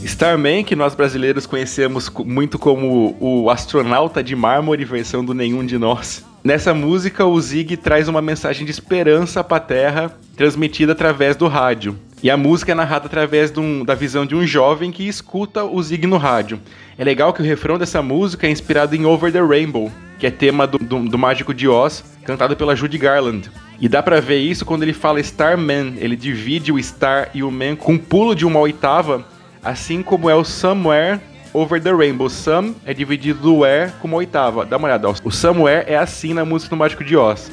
Starman, 0.04 0.64
que 0.64 0.76
nós 0.76 0.94
brasileiros 0.94 1.46
conhecemos 1.46 2.08
co- 2.08 2.24
muito 2.24 2.58
como 2.58 3.16
o 3.20 3.50
astronauta 3.50 4.22
de 4.22 4.36
mármore, 4.36 4.84
versão 4.84 5.24
do 5.24 5.32
Nenhum 5.34 5.64
de 5.64 5.78
Nós. 5.78 6.24
Nessa 6.42 6.72
música, 6.72 7.26
o 7.26 7.38
Zig 7.38 7.76
traz 7.76 8.08
uma 8.08 8.22
mensagem 8.22 8.64
de 8.64 8.70
esperança 8.70 9.44
para 9.44 9.58
a 9.58 9.60
Terra, 9.60 10.12
transmitida 10.36 10.92
através 10.92 11.36
do 11.36 11.46
rádio. 11.48 11.98
E 12.22 12.30
a 12.30 12.36
música 12.36 12.72
é 12.72 12.74
narrada 12.74 13.06
através 13.06 13.54
um- 13.56 13.84
da 13.84 13.94
visão 13.94 14.24
de 14.24 14.34
um 14.34 14.46
jovem 14.46 14.90
que 14.90 15.06
escuta 15.06 15.64
o 15.64 15.82
Zig 15.82 16.06
no 16.06 16.16
rádio. 16.16 16.58
É 16.98 17.04
legal 17.04 17.32
que 17.32 17.42
o 17.42 17.44
refrão 17.44 17.78
dessa 17.78 18.00
música 18.02 18.46
é 18.46 18.50
inspirado 18.50 18.96
em 18.96 19.04
Over 19.04 19.30
the 19.32 19.40
Rainbow, 19.40 19.90
que 20.18 20.26
é 20.26 20.30
tema 20.30 20.66
do, 20.66 20.78
do, 20.78 20.98
do 21.08 21.18
Mágico 21.18 21.52
de 21.52 21.68
Oz, 21.68 22.04
cantado 22.24 22.56
pela 22.56 22.74
Judy 22.76 22.96
Garland. 22.98 23.50
E 23.78 23.88
dá 23.88 24.02
pra 24.02 24.20
ver 24.20 24.38
isso 24.38 24.64
quando 24.64 24.82
ele 24.82 24.92
fala 24.92 25.20
Starman, 25.20 25.94
ele 25.98 26.16
divide 26.16 26.72
o 26.72 26.82
Star 26.82 27.30
e 27.34 27.42
o 27.42 27.50
Man 27.50 27.76
com 27.76 27.92
um 27.94 27.98
pulo 27.98 28.34
de 28.34 28.44
uma 28.46 28.58
oitava, 28.60 29.24
assim 29.62 30.02
como 30.02 30.28
é 30.28 30.34
o 30.34 30.44
Somewhere 30.44 31.20
Over 31.52 31.80
the 31.80 31.92
Rainbow. 31.92 32.28
Some 32.28 32.76
é 32.84 32.94
dividido 32.94 33.40
do 33.40 33.56
Where 33.58 33.92
com 34.00 34.08
uma 34.08 34.18
oitava. 34.18 34.64
Dá 34.64 34.76
uma 34.76 34.86
olhada, 34.86 35.08
ó. 35.08 35.14
o 35.24 35.30
Somewhere 35.30 35.84
é 35.86 35.96
assim 35.96 36.32
na 36.32 36.44
música 36.44 36.70
do 36.74 36.78
Mágico 36.78 37.04
de 37.04 37.16
Oz. 37.16 37.50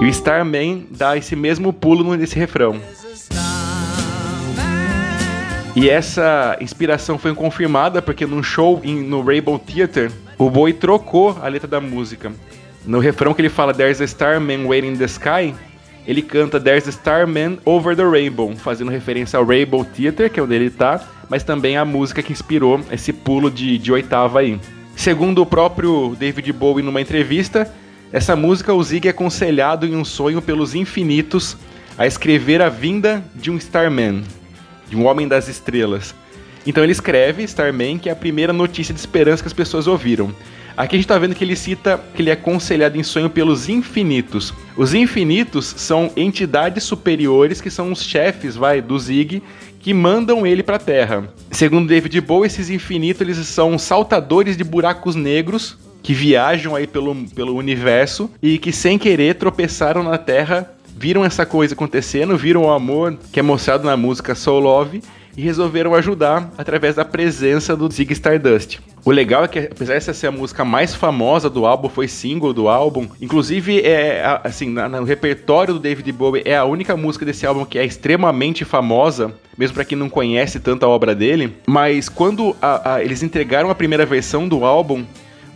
E 0.00 0.04
o 0.04 0.06
Starman 0.06 0.86
dá 0.90 1.16
esse 1.16 1.34
mesmo 1.34 1.72
pulo 1.72 2.16
nesse 2.16 2.38
refrão. 2.38 2.80
E 5.74 5.88
essa 5.88 6.56
inspiração 6.60 7.18
foi 7.18 7.34
confirmada 7.34 8.02
porque 8.02 8.26
num 8.26 8.42
show 8.42 8.80
no 8.84 9.22
Rainbow 9.22 9.58
Theater, 9.58 10.10
o 10.36 10.50
Bowie 10.50 10.74
trocou 10.74 11.36
a 11.40 11.48
letra 11.48 11.68
da 11.68 11.80
música. 11.80 12.32
No 12.84 12.98
refrão 13.00 13.34
que 13.34 13.40
ele 13.40 13.48
fala 13.48 13.74
There's 13.74 14.00
a 14.00 14.04
Starman 14.04 14.66
Waiting 14.66 14.94
in 14.94 14.96
the 14.96 15.04
Sky, 15.04 15.54
ele 16.08 16.22
canta 16.22 16.58
There's 16.58 16.88
a 16.88 16.90
Starman 16.90 17.58
Over 17.66 17.94
the 17.94 18.02
Rainbow, 18.02 18.56
fazendo 18.56 18.90
referência 18.90 19.38
ao 19.38 19.44
Rainbow 19.44 19.84
Theater, 19.84 20.30
que 20.30 20.40
é 20.40 20.42
onde 20.42 20.54
ele 20.54 20.70
tá, 20.70 21.06
mas 21.28 21.42
também 21.42 21.76
a 21.76 21.84
música 21.84 22.22
que 22.22 22.32
inspirou 22.32 22.80
esse 22.90 23.12
pulo 23.12 23.50
de, 23.50 23.76
de 23.76 23.92
oitava 23.92 24.40
aí. 24.40 24.58
Segundo 24.96 25.42
o 25.42 25.46
próprio 25.46 26.16
David 26.18 26.50
Bowie 26.54 26.82
numa 26.82 27.02
entrevista, 27.02 27.70
essa 28.10 28.34
música 28.34 28.72
o 28.72 28.82
Zig 28.82 29.06
é 29.06 29.10
aconselhado 29.10 29.86
em 29.86 29.94
um 29.94 30.04
sonho 30.04 30.40
pelos 30.40 30.74
infinitos 30.74 31.58
a 31.98 32.06
escrever 32.06 32.62
a 32.62 32.70
vinda 32.70 33.22
de 33.34 33.50
um 33.50 33.58
Starman, 33.58 34.24
de 34.88 34.96
um 34.96 35.04
homem 35.04 35.28
das 35.28 35.46
estrelas. 35.46 36.14
Então 36.66 36.82
ele 36.82 36.92
escreve 36.92 37.42
Starman, 37.42 37.98
que 37.98 38.08
é 38.08 38.12
a 38.12 38.16
primeira 38.16 38.54
notícia 38.54 38.94
de 38.94 39.00
esperança 39.00 39.42
que 39.42 39.48
as 39.48 39.52
pessoas 39.52 39.86
ouviram. 39.86 40.32
Aqui 40.78 40.94
a 40.94 40.98
gente 41.00 41.08
tá 41.08 41.18
vendo 41.18 41.34
que 41.34 41.42
ele 41.42 41.56
cita 41.56 42.00
que 42.14 42.22
ele 42.22 42.30
é 42.30 42.34
aconselhado 42.34 42.96
em 42.96 43.02
sonho 43.02 43.28
pelos 43.28 43.68
infinitos. 43.68 44.54
Os 44.76 44.94
infinitos 44.94 45.74
são 45.76 46.12
entidades 46.16 46.84
superiores 46.84 47.60
que 47.60 47.68
são 47.68 47.90
os 47.90 48.00
chefes, 48.00 48.54
vai, 48.54 48.80
do 48.80 48.96
Zig, 48.96 49.42
que 49.80 49.92
mandam 49.92 50.46
ele 50.46 50.62
pra 50.62 50.78
Terra. 50.78 51.28
Segundo 51.50 51.88
David 51.88 52.20
Bowie, 52.20 52.46
esses 52.46 52.70
infinitos 52.70 53.22
eles 53.22 53.38
são 53.38 53.76
saltadores 53.76 54.56
de 54.56 54.62
buracos 54.62 55.16
negros 55.16 55.76
que 56.00 56.14
viajam 56.14 56.76
aí 56.76 56.86
pelo, 56.86 57.12
pelo 57.30 57.56
universo 57.56 58.30
e 58.40 58.56
que 58.56 58.70
sem 58.70 59.00
querer 59.00 59.34
tropeçaram 59.34 60.04
na 60.04 60.16
Terra, 60.16 60.70
viram 60.96 61.24
essa 61.24 61.44
coisa 61.44 61.74
acontecendo, 61.74 62.36
viram 62.36 62.66
o 62.66 62.70
amor 62.70 63.18
que 63.32 63.40
é 63.40 63.42
mostrado 63.42 63.82
na 63.82 63.96
música 63.96 64.32
Soul 64.32 64.60
Love 64.60 65.02
e 65.38 65.40
resolveram 65.40 65.94
ajudar 65.94 66.50
através 66.58 66.96
da 66.96 67.04
presença 67.04 67.76
do 67.76 67.88
Zig 67.88 68.12
Stardust. 68.12 68.80
O 69.04 69.12
legal 69.12 69.44
é 69.44 69.48
que, 69.48 69.60
apesar 69.60 69.94
dessa 69.94 70.12
ser 70.12 70.26
a 70.26 70.32
música 70.32 70.64
mais 70.64 70.96
famosa 70.96 71.48
do 71.48 71.64
álbum, 71.64 71.88
foi 71.88 72.08
single 72.08 72.52
do 72.52 72.68
álbum, 72.68 73.06
inclusive 73.22 73.80
é 73.80 74.40
assim, 74.42 74.68
no 74.68 75.04
repertório 75.04 75.74
do 75.74 75.78
David 75.80 76.10
Bowie 76.10 76.42
é 76.44 76.56
a 76.56 76.64
única 76.64 76.96
música 76.96 77.24
desse 77.24 77.46
álbum 77.46 77.64
que 77.64 77.78
é 77.78 77.84
extremamente 77.84 78.64
famosa, 78.64 79.32
mesmo 79.56 79.74
pra 79.74 79.84
quem 79.84 79.96
não 79.96 80.10
conhece 80.10 80.58
tanto 80.58 80.84
a 80.84 80.88
obra 80.88 81.14
dele. 81.14 81.54
Mas 81.68 82.08
quando 82.08 82.56
a- 82.60 82.94
a- 82.94 83.04
eles 83.04 83.22
entregaram 83.22 83.70
a 83.70 83.74
primeira 83.76 84.04
versão 84.04 84.48
do 84.48 84.64
álbum, 84.64 85.04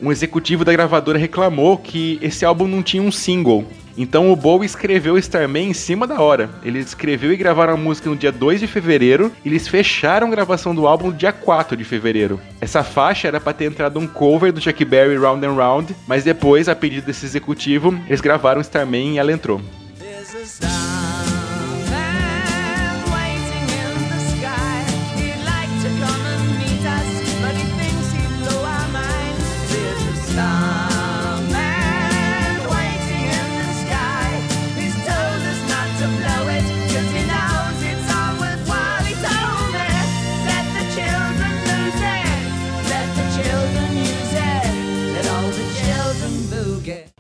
um 0.01 0.13
executivo 0.13 0.65
da 0.65 0.73
gravadora 0.73 1.19
reclamou 1.19 1.77
que 1.77 2.21
esse 2.23 2.45
álbum 2.45 2.69
não 2.69 2.85
tinha 2.85 3.03
um 3.03 3.11
single. 3.11 3.67
Então 3.97 4.33
o 4.33 4.37
Bowie 4.37 4.67
escreveu 4.67 5.19
Starman 5.19 5.71
em 5.71 5.75
cima 5.75 6.07
da 6.07 6.21
hora. 6.21 6.51
Ele 6.65 6.79
escreveu 6.79 7.33
e 7.33 7.37
gravaram 7.37 7.75
a 7.75 7.77
música 7.77 8.09
no 8.09 8.17
dia 8.17 8.33
2 8.33 8.61
de 8.61 8.67
fevereiro 8.67 9.33
e 9.45 9.49
eles 9.49 9.69
fecharam 9.69 10.27
a 10.27 10.31
gravação 10.31 10.75
do 10.75 10.87
álbum 10.87 11.09
no 11.09 11.13
dia 11.13 11.33
4 11.33 11.77
de 11.77 11.85
fevereiro. 11.85 12.41
Essa 12.61 12.83
faixa 12.83 13.29
era 13.29 13.41
para 13.41 13.53
ter 13.53 13.65
entrado 13.65 13.99
um 13.99 14.07
cover 14.07 14.53
do 14.53 14.61
Chuck 14.61 14.85
Berry 14.85 15.17
Round 15.17 15.45
and 15.45 15.55
Round, 15.55 15.97
mas 16.07 16.25
depois, 16.25 16.69
a 16.69 16.75
pedido 16.75 17.07
desse 17.07 17.27
executivo, 17.27 17.95
eles 18.07 18.21
gravaram 18.21 18.61
Starman 18.61 19.15
e 19.15 19.19
ela 19.19 19.33
entrou. 19.33 19.61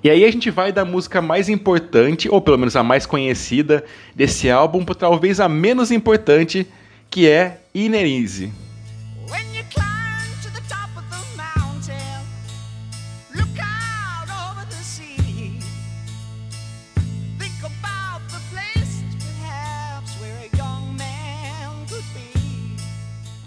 E 0.04 0.10
aí 0.10 0.24
a 0.24 0.30
gente 0.32 0.50
vai 0.50 0.72
da 0.72 0.84
música 0.84 1.22
mais 1.22 1.48
importante, 1.48 2.28
ou 2.28 2.40
pelo 2.40 2.58
menos 2.58 2.74
a 2.74 2.82
mais 2.82 3.06
conhecida 3.06 3.84
desse 4.12 4.50
álbum, 4.50 4.84
para 4.84 4.96
talvez 4.96 5.38
a 5.38 5.48
menos 5.48 5.92
importante, 5.92 6.66
que 7.08 7.28
é 7.28 7.60
Inner 7.72 8.04
Easy. 8.04 8.52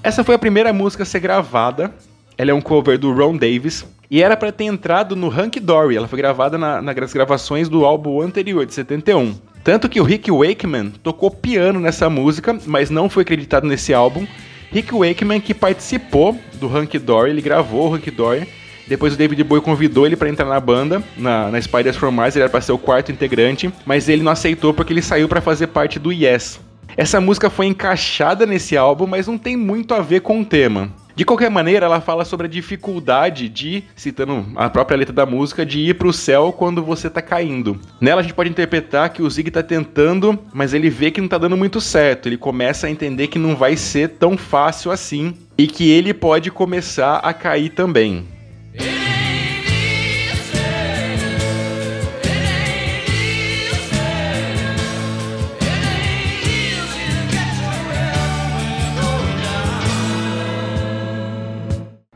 Essa 0.02 0.24
foi 0.24 0.36
a 0.36 0.40
primeira 0.40 0.72
música 0.72 1.04
a 1.04 1.06
ser 1.06 1.20
gravada. 1.20 1.94
Ela 2.38 2.52
é 2.52 2.54
um 2.54 2.62
cover 2.62 2.98
do 2.98 3.12
Ron 3.12 3.36
Davis. 3.36 3.84
E 4.10 4.22
era 4.22 4.38
pra 4.38 4.52
ter 4.52 4.66
entrado 4.66 5.16
no 5.16 5.28
Hunky 5.30 5.60
Dory. 5.60 5.98
Ela 5.98 6.08
foi 6.08 6.18
gravada 6.18 6.58
na- 6.58 6.82
nas 6.82 7.14
gravações 7.14 7.68
do 7.70 7.86
álbum 7.86 8.22
anterior, 8.22 8.66
de 8.66 8.74
71. 8.74 9.36
Tanto 9.64 9.90
que 9.90 10.00
o 10.00 10.04
Rick 10.04 10.30
Wakeman 10.32 10.92
tocou 11.02 11.32
piano 11.32 11.80
nessa 11.80 12.10
música, 12.10 12.58
mas 12.66 12.90
não 12.92 13.10
foi 13.10 13.24
acreditado 13.24 13.66
nesse 13.68 13.94
álbum. 13.94 14.28
Rick 14.72 14.94
Wakeman 14.94 15.40
que 15.42 15.54
participou 15.54 16.38
do 16.56 16.68
Hunky 16.68 17.00
Dory, 17.00 17.32
ele 17.32 17.42
gravou 17.42 17.90
o 17.90 17.96
Hunky 17.96 18.12
Dory. 18.12 18.48
Depois 18.88 19.16
o 19.16 19.18
David 19.18 19.44
Bowie 19.44 19.64
convidou 19.64 20.06
ele 20.06 20.16
pra 20.16 20.30
entrar 20.30 20.46
na 20.46 20.60
banda, 20.60 21.02
na, 21.18 21.50
na 21.50 21.60
Spiders 21.60 21.96
from 21.98 22.12
Mars, 22.12 22.36
ele 22.36 22.44
era 22.44 22.52
pra 22.52 22.62
ser 22.62 22.72
o 22.72 22.78
quarto 22.78 23.12
integrante, 23.12 23.72
mas 23.84 24.08
ele 24.08 24.22
não 24.22 24.32
aceitou 24.32 24.76
porque 24.76 24.94
ele 24.94 25.02
saiu 25.02 25.28
pra 25.28 25.42
fazer 25.42 25.68
parte 25.68 25.98
do 25.98 26.12
Yes. 26.12 26.60
Essa 26.96 27.20
música 27.20 27.50
foi 27.50 27.66
encaixada 27.66 28.46
nesse 28.46 28.78
álbum, 28.78 29.08
mas 29.08 29.26
não 29.26 29.40
tem 29.40 29.58
muito 29.58 29.96
a 29.96 30.02
ver 30.02 30.20
com 30.22 30.40
o 30.40 30.46
tema. 30.46 30.90
De 31.16 31.24
qualquer 31.24 31.50
maneira, 31.50 31.86
ela 31.86 32.02
fala 32.02 32.26
sobre 32.26 32.46
a 32.46 32.50
dificuldade 32.50 33.48
de, 33.48 33.86
citando 33.96 34.46
a 34.56 34.70
própria 34.70 34.98
letra 34.98 35.14
da 35.14 35.26
música, 35.26 35.66
de 35.66 35.80
ir 35.80 35.94
pro 35.94 36.12
céu 36.12 36.52
quando 36.52 36.84
você 36.84 37.10
tá 37.10 37.22
caindo. 37.22 37.80
Nela 38.02 38.20
a 38.20 38.24
gente 38.24 38.34
pode 38.34 38.50
interpretar 38.50 39.10
que 39.10 39.22
o 39.22 39.30
Zig 39.30 39.50
tá 39.50 39.64
tentando, 39.64 40.38
mas 40.54 40.74
ele 40.74 40.90
vê 40.90 41.10
que 41.12 41.22
não 41.22 41.30
tá 41.30 41.38
dando 41.38 41.56
muito 41.56 41.80
certo. 41.80 42.28
Ele 42.28 42.38
começa 42.38 42.88
a 42.88 42.92
entender 42.92 43.28
que 43.28 43.40
não 43.40 43.56
vai 43.56 43.78
ser 43.78 44.10
tão 44.10 44.36
fácil 44.36 44.92
assim 44.92 45.34
e 45.58 45.68
que 45.68 45.90
ele 45.90 46.14
pode 46.14 46.52
começar 46.52 47.18
a 47.20 47.34
cair 47.34 47.70
também. 47.70 48.28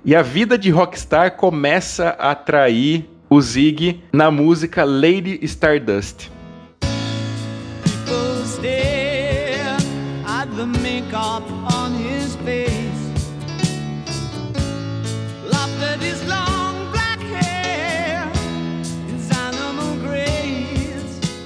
E 0.10 0.16
a 0.16 0.24
vida 0.24 0.58
de 0.58 0.72
rockstar 0.72 1.36
começa 1.36 2.16
a 2.18 2.32
atrair 2.32 3.08
o 3.30 3.40
Zig 3.40 4.02
na 4.12 4.32
música 4.32 4.84
Lady 4.84 5.38
Stardust. 5.44 6.32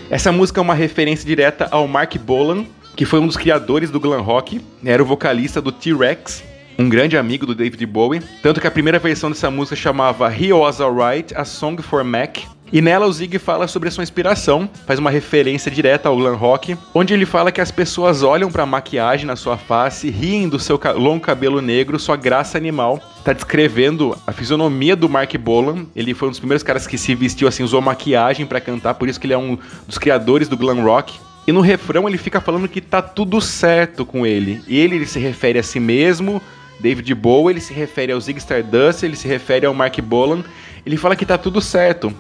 Essa 0.10 0.32
música 0.32 0.62
é 0.62 0.64
uma 0.64 0.74
referência 0.74 1.28
direta 1.28 1.68
ao 1.70 1.86
Mark 1.86 2.16
Bolan, 2.16 2.66
que 2.96 3.04
foi 3.04 3.20
um 3.20 3.28
dos 3.28 3.36
criadores 3.36 3.92
do 3.92 4.00
glam 4.00 4.22
rock, 4.22 4.62
era 4.86 5.04
o 5.04 5.06
vocalista 5.06 5.62
do 5.62 5.70
T-Rex, 5.70 6.53
um 6.78 6.90
grande 6.90 7.18
amigo 7.18 7.46
do 7.46 7.56
David 7.56 7.86
Bowie. 7.86 8.22
Tanto 8.42 8.62
que 8.62 8.68
a 8.68 8.72
primeira 8.72 9.00
versão 9.00 9.30
dessa 9.30 9.50
música 9.52 9.76
chamava 9.76 10.34
He 10.34 10.52
Was 10.54 10.82
Alright, 10.82 11.34
a 11.36 11.46
Song 11.46 11.82
for 11.82 12.04
Mac. 12.04 12.40
E 12.74 12.82
nela 12.82 13.06
o 13.06 13.14
Zig 13.14 13.38
fala 13.38 13.68
sobre 13.68 13.90
a 13.90 13.92
sua 13.92 14.02
inspiração, 14.02 14.68
faz 14.88 14.98
uma 14.98 15.12
referência 15.12 15.70
direta 15.70 16.10
ao 16.10 16.18
glam 16.18 16.36
rock, 16.36 16.76
onde 16.92 17.14
ele 17.14 17.24
fala 17.24 17.52
que 17.52 17.62
as 17.62 17.70
pessoas 17.70 18.24
olham 18.24 18.52
pra 18.52 18.66
maquiagem 18.66 19.28
na 19.28 19.36
sua 19.36 19.58
face, 19.58 20.10
riem 20.10 20.50
do 20.50 20.58
seu 20.58 20.80
longo 20.96 21.20
cabelo 21.20 21.62
negro, 21.62 22.00
sua 22.00 22.16
graça 22.16 22.58
animal. 22.58 23.00
Tá 23.24 23.32
descrevendo 23.32 24.18
a 24.26 24.32
fisionomia 24.32 24.96
do 24.96 25.08
Mark 25.08 25.32
Bolan. 25.38 25.86
Ele 25.96 26.16
foi 26.16 26.30
um 26.30 26.32
dos 26.32 26.40
primeiros 26.40 26.64
caras 26.64 26.88
que 26.88 26.98
se 26.98 27.14
vestiu 27.14 27.48
assim, 27.48 27.62
usou 27.62 27.80
maquiagem 27.80 28.48
pra 28.48 28.60
cantar, 28.60 28.96
por 28.96 29.08
isso 29.08 29.20
que 29.20 29.28
ele 29.28 29.36
é 29.36 29.38
um 29.38 29.56
dos 29.86 30.00
criadores 30.00 30.48
do 30.48 30.58
glam 30.58 30.84
rock. 30.84 31.14
E 31.46 31.52
no 31.52 31.62
refrão 31.62 32.08
ele 32.08 32.18
fica 32.18 32.42
falando 32.42 32.68
que 32.68 32.82
tá 32.82 33.04
tudo 33.04 33.40
certo 33.40 34.04
com 34.04 34.26
ele. 34.26 34.64
Ele, 34.68 34.96
ele 34.96 35.06
se 35.06 35.20
refere 35.20 35.60
a 35.60 35.64
si 35.64 35.80
mesmo, 35.80 36.42
David 36.80 37.14
Bowie, 37.16 37.54
ele 37.54 37.62
se 37.62 37.74
refere 37.74 38.12
ao 38.12 38.20
Zig 38.20 38.40
Stardust, 38.40 39.04
ele 39.04 39.16
se 39.16 39.28
refere 39.28 39.66
ao 39.66 39.74
Mark 39.74 40.00
Bolan. 40.02 40.44
Ele 40.86 40.98
fala 40.98 41.16
que 41.16 41.26
tá 41.26 41.38
tudo 41.38 41.62
certo. 41.62 42.14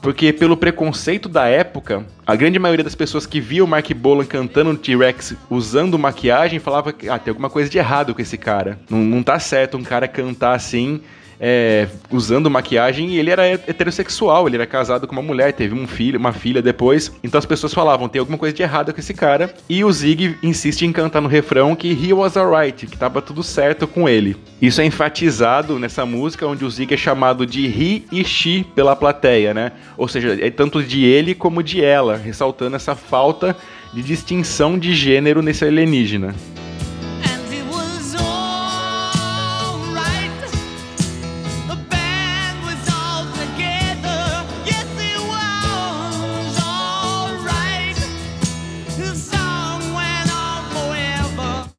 Porque 0.00 0.32
pelo 0.32 0.56
preconceito 0.56 1.28
da 1.28 1.46
época, 1.46 2.06
a 2.26 2.36
grande 2.36 2.58
maioria 2.58 2.84
das 2.84 2.94
pessoas 2.94 3.26
que 3.26 3.40
viam 3.40 3.66
o 3.66 3.68
Mark 3.68 3.90
Bolan 3.94 4.24
cantando 4.24 4.76
T-Rex 4.76 5.34
usando 5.50 5.98
maquiagem 5.98 6.60
falava 6.60 6.92
que 6.92 7.08
ah, 7.08 7.18
tem 7.18 7.32
alguma 7.32 7.50
coisa 7.50 7.68
de 7.68 7.78
errado 7.78 8.14
com 8.14 8.22
esse 8.22 8.38
cara. 8.38 8.78
Não, 8.88 8.98
não 8.98 9.22
tá 9.22 9.38
certo 9.40 9.76
um 9.76 9.82
cara 9.82 10.06
cantar 10.06 10.54
assim 10.54 11.00
é, 11.40 11.88
usando 12.10 12.50
maquiagem 12.50 13.10
e 13.10 13.18
ele 13.18 13.30
era 13.30 13.46
heterossexual, 13.46 14.46
ele 14.46 14.56
era 14.56 14.66
casado 14.66 15.06
com 15.06 15.12
uma 15.12 15.22
mulher, 15.22 15.52
teve 15.52 15.74
um 15.74 15.86
filho, 15.86 16.18
uma 16.18 16.32
filha 16.32 16.60
depois. 16.60 17.12
Então 17.22 17.38
as 17.38 17.46
pessoas 17.46 17.72
falavam, 17.72 18.08
tem 18.08 18.20
alguma 18.20 18.38
coisa 18.38 18.54
de 18.54 18.62
errado 18.62 18.92
com 18.92 19.00
esse 19.00 19.14
cara. 19.14 19.54
E 19.68 19.84
o 19.84 19.92
Zig 19.92 20.36
insiste 20.42 20.82
em 20.82 20.92
cantar 20.92 21.20
no 21.20 21.28
refrão 21.28 21.76
que 21.76 21.88
he 21.88 22.12
was 22.12 22.36
alright, 22.36 22.86
que 22.86 22.96
tava 22.96 23.22
tudo 23.22 23.42
certo 23.42 23.86
com 23.86 24.08
ele. 24.08 24.36
Isso 24.60 24.80
é 24.80 24.84
enfatizado 24.84 25.78
nessa 25.78 26.04
música, 26.04 26.46
onde 26.46 26.64
o 26.64 26.70
Zig 26.70 26.92
é 26.92 26.96
chamado 26.96 27.46
de 27.46 27.66
he 27.66 28.02
e 28.10 28.24
she 28.24 28.64
pela 28.74 28.96
plateia, 28.96 29.54
né? 29.54 29.72
Ou 29.96 30.08
seja, 30.08 30.36
é 30.40 30.50
tanto 30.50 30.82
de 30.82 31.04
ele 31.04 31.34
como 31.34 31.62
de 31.62 31.82
ela, 31.82 32.16
ressaltando 32.16 32.76
essa 32.76 32.94
falta 32.94 33.56
de 33.92 34.02
distinção 34.02 34.78
de 34.78 34.94
gênero 34.94 35.42
nesse 35.42 35.64
alienígena. 35.64 36.34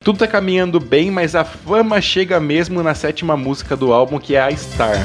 Tudo 0.09 0.17
tá 0.17 0.27
caminhando 0.27 0.79
bem, 0.79 1.11
mas 1.11 1.35
a 1.35 1.43
fama 1.43 2.01
chega 2.01 2.39
mesmo 2.39 2.81
na 2.81 2.95
sétima 2.95 3.37
música 3.37 3.77
do 3.77 3.93
álbum, 3.93 4.17
que 4.17 4.35
é 4.35 4.41
a 4.41 4.49
Star. 4.49 4.97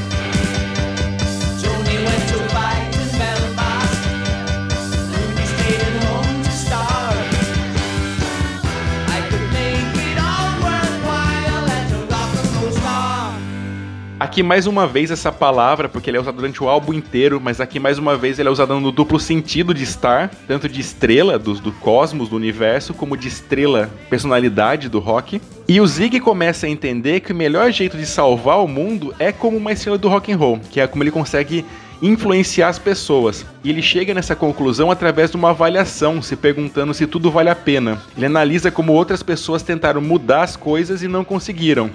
Aqui 14.35 14.43
mais 14.43 14.67
uma 14.67 14.85
vez 14.85 15.13
essa 15.13 15.31
palavra, 15.31 15.89
porque 15.89 16.11
ele 16.11 16.17
é 16.17 16.21
usado 16.21 16.35
durante 16.35 16.61
o 16.61 16.69
álbum 16.69 16.93
inteiro, 16.93 17.41
mas 17.41 17.61
aqui 17.61 17.79
mais 17.79 18.01
uma 18.01 18.17
vez 18.17 18.37
ele 18.37 18.49
é 18.49 18.51
usado 18.51 18.81
no 18.81 18.91
duplo 18.91 19.21
sentido 19.21 19.73
de 19.73 19.87
star, 19.87 20.29
tanto 20.49 20.69
de 20.69 20.81
estrela 20.81 21.39
do, 21.39 21.55
do 21.55 21.71
cosmos, 21.71 22.29
do 22.29 22.35
universo, 22.35 22.93
como 22.93 23.17
de 23.17 23.29
estrela, 23.29 23.89
personalidade 24.11 24.89
do 24.89 24.99
rock. 24.99 25.41
E 25.69 25.81
o 25.81 25.87
Zig 25.87 26.19
começa 26.19 26.67
a 26.67 26.69
entender 26.69 27.21
que 27.21 27.31
o 27.31 27.37
melhor 27.37 27.71
jeito 27.71 27.97
de 27.97 28.05
salvar 28.05 28.59
o 28.59 28.67
mundo 28.67 29.15
é 29.21 29.31
como 29.31 29.57
uma 29.57 29.71
estrela 29.71 29.97
do 29.97 30.09
rock 30.09 30.33
and 30.33 30.37
roll, 30.37 30.59
que 30.69 30.81
é 30.81 30.87
como 30.89 31.05
ele 31.05 31.13
consegue 31.13 31.65
influenciar 32.03 32.71
as 32.71 32.79
pessoas. 32.81 33.47
E 33.63 33.71
ele 33.71 33.83
chega 33.83 34.13
nessa 34.13 34.35
conclusão 34.35 34.91
através 34.91 35.31
de 35.31 35.37
uma 35.37 35.51
avaliação, 35.51 36.21
se 36.21 36.35
perguntando 36.35 36.93
se 36.93 37.07
tudo 37.07 37.31
vale 37.31 37.51
a 37.51 37.55
pena. 37.55 38.03
Ele 38.17 38.27
analisa 38.27 38.69
como 38.69 38.95
outras 38.95 39.23
pessoas 39.23 39.63
tentaram 39.63 40.01
mudar 40.01 40.43
as 40.43 40.57
coisas 40.57 41.05
e 41.05 41.07
não 41.07 41.23
conseguiram. 41.23 41.89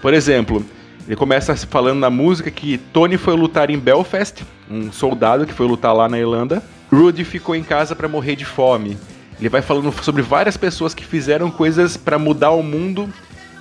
Por 0.00 0.14
exemplo, 0.14 0.64
ele 1.06 1.16
começa 1.16 1.56
falando 1.56 1.98
na 1.98 2.10
música 2.10 2.50
que 2.50 2.78
Tony 2.78 3.16
foi 3.16 3.34
lutar 3.34 3.70
em 3.70 3.78
Belfast, 3.78 4.44
um 4.70 4.92
soldado 4.92 5.46
que 5.46 5.52
foi 5.52 5.66
lutar 5.66 5.94
lá 5.94 6.08
na 6.08 6.18
Irlanda. 6.18 6.62
Rudy 6.92 7.24
ficou 7.24 7.54
em 7.54 7.62
casa 7.62 7.96
para 7.96 8.08
morrer 8.08 8.36
de 8.36 8.44
fome. 8.44 8.96
Ele 9.38 9.48
vai 9.48 9.62
falando 9.62 9.92
sobre 10.02 10.22
várias 10.22 10.56
pessoas 10.56 10.94
que 10.94 11.04
fizeram 11.04 11.50
coisas 11.50 11.96
para 11.96 12.18
mudar 12.18 12.50
o 12.50 12.62
mundo 12.62 13.08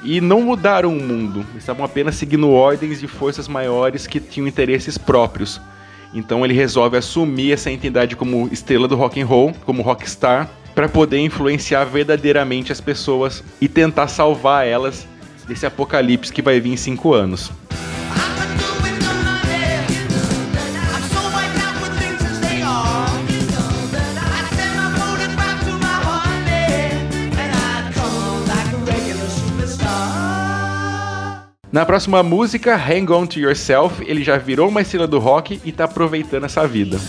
e 0.04 0.20
não 0.20 0.42
mudaram 0.42 0.96
o 0.96 1.02
mundo. 1.02 1.46
Estavam 1.58 1.86
apenas 1.86 2.16
seguindo 2.16 2.50
ordens 2.50 3.00
de 3.00 3.08
forças 3.08 3.48
maiores 3.48 4.06
que 4.06 4.20
tinham 4.20 4.48
interesses 4.48 4.98
próprios. 4.98 5.62
Então 6.14 6.44
ele 6.44 6.54
resolve 6.54 6.98
assumir 6.98 7.54
essa 7.54 7.72
entidade 7.72 8.16
como 8.16 8.50
estrela 8.52 8.88
do 8.88 8.96
rock 8.96 9.22
and 9.22 9.26
roll, 9.26 9.54
como 9.66 9.82
rockstar, 9.82 10.50
para 10.74 10.90
poder 10.90 11.20
influenciar 11.20 11.86
verdadeiramente 11.86 12.72
as 12.72 12.82
pessoas 12.82 13.44
e 13.62 13.68
tentar 13.68 14.08
salvar 14.08 14.68
elas 14.68 15.08
desse 15.50 15.66
apocalipse 15.66 16.32
que 16.32 16.44
vai 16.44 16.60
vir 16.60 16.72
em 16.72 16.78
cinco 16.78 17.12
anos. 17.12 17.52
Na 31.72 31.86
próxima 31.86 32.24
música, 32.24 32.76
Hang 32.76 33.12
On 33.12 33.28
To 33.28 33.40
Yourself, 33.40 34.04
ele 34.08 34.24
já 34.24 34.38
virou 34.38 34.70
uma 34.70 34.82
estrela 34.82 35.06
do 35.08 35.20
rock 35.20 35.62
e 35.64 35.72
tá 35.72 35.84
aproveitando 35.84 36.46
essa 36.46 36.68
vida. 36.68 37.00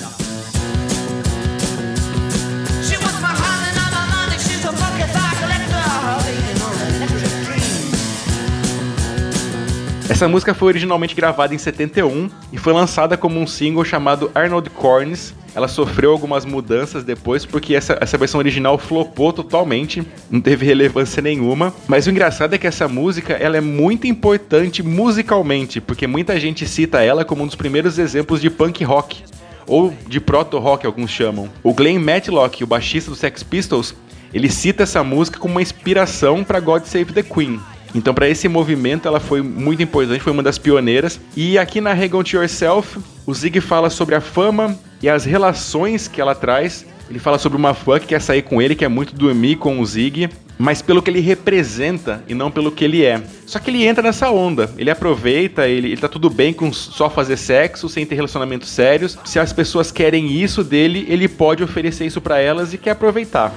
Essa 10.21 10.29
música 10.29 10.53
foi 10.53 10.69
originalmente 10.69 11.15
gravada 11.15 11.55
em 11.55 11.57
71 11.57 12.29
e 12.53 12.59
foi 12.59 12.75
lançada 12.75 13.17
como 13.17 13.41
um 13.41 13.47
single 13.47 13.83
chamado 13.87 14.31
Arnold 14.35 14.69
Corns. 14.69 15.33
Ela 15.55 15.67
sofreu 15.67 16.13
algumas 16.13 16.45
mudanças 16.45 17.03
depois 17.03 17.47
porque 17.47 17.75
essa, 17.75 17.97
essa 18.03 18.19
versão 18.19 18.39
original 18.39 18.77
flopou 18.77 19.33
totalmente, 19.33 20.07
não 20.31 20.39
teve 20.39 20.67
relevância 20.67 21.23
nenhuma. 21.23 21.73
Mas 21.89 22.07
o 22.07 22.11
engraçado 22.11 22.53
é 22.53 22.59
que 22.59 22.67
essa 22.67 22.87
música 22.87 23.33
ela 23.33 23.57
é 23.57 23.63
muito 23.63 24.07
importante 24.07 24.83
musicalmente, 24.83 25.81
porque 25.81 26.07
muita 26.07 26.39
gente 26.39 26.69
cita 26.69 27.03
ela 27.03 27.25
como 27.25 27.43
um 27.43 27.47
dos 27.47 27.57
primeiros 27.57 27.99
exemplos 27.99 28.43
de 28.43 28.51
punk 28.51 28.85
rock 28.85 29.25
ou 29.67 29.91
de 30.07 30.21
proto-rock, 30.21 30.85
alguns 30.85 31.11
chamam. 31.11 31.49
O 31.63 31.73
Glenn 31.73 31.99
Matlock, 31.99 32.63
o 32.63 32.67
baixista 32.67 33.11
do 33.11 33.17
Sex 33.17 33.43
Pistols, 33.43 33.95
ele 34.35 34.51
cita 34.51 34.83
essa 34.83 35.03
música 35.03 35.39
como 35.39 35.55
uma 35.55 35.63
inspiração 35.63 36.45
para 36.45 36.61
God 36.61 36.85
Save 36.85 37.11
the 37.15 37.23
Queen. 37.23 37.59
Então, 37.95 38.15
para 38.15 38.29
esse 38.29 38.49
movimento, 38.49 39.09
ela 39.09 39.21
foi 39.21 39.43
muito 39.43 39.83
importante, 39.83 40.21
foi 40.21 40.33
uma 40.33 40.43
das 40.43 40.59
pioneiras. 40.59 41.21
E 41.37 41.59
aqui 41.59 41.81
na 41.81 41.93
Hang 41.93 42.09
To 42.09 42.37
Yourself, 42.37 42.99
o 43.27 43.35
Zig 43.35 43.61
fala 43.61 43.91
sobre 43.91 44.15
a 44.15 44.21
fama 44.21 44.79
e 45.03 45.09
as 45.09 45.25
relações 45.25 46.07
que 46.09 46.21
ela 46.21 46.35
traz. 46.35 46.87
Ele 47.09 47.19
fala 47.19 47.39
sobre 47.39 47.59
uma 47.59 47.75
fã 47.75 47.99
que 47.99 48.07
quer 48.07 48.21
sair 48.21 48.43
com 48.43 48.63
ele, 48.63 48.77
quer 48.77 48.89
muito 48.89 49.15
dormir 49.17 49.57
com 49.57 49.81
o 49.81 49.85
Zig, 49.85 50.29
mas 50.57 50.81
pelo 50.81 51.03
que 51.03 51.11
ele 51.11 51.21
representa 51.21 52.23
e 52.29 52.35
não 52.35 52.51
pelo 52.51 52.71
que 52.71 52.85
ele 52.85 53.05
é. 53.05 53.21
Só 53.47 53.59
que 53.59 53.71
ele 53.71 53.85
entra 53.85 54.03
nessa 54.03 54.31
onda, 54.31 54.71
ele 54.79 54.91
aproveita, 54.91 55.67
ele, 55.67 55.89
ele 55.89 56.01
tá 56.01 56.07
tudo 56.07 56.31
bem 56.31 56.53
com 56.53 56.73
só 56.73 57.11
fazer 57.11 57.37
sexo, 57.37 57.89
sem 57.89 58.07
ter 58.07 58.15
relacionamentos 58.15 58.69
sérios. 58.69 59.19
Se 59.25 59.41
as 59.41 59.53
pessoas 59.53 59.91
querem 59.91 60.31
isso 60.31 60.63
dele, 60.63 61.05
ele 61.09 61.27
pode 61.27 61.65
oferecer 61.65 62.07
isso 62.07 62.21
pra 62.21 62.39
elas 62.39 62.73
e 62.73 62.79
quer 62.79 62.91
aproveitar. 62.91 63.53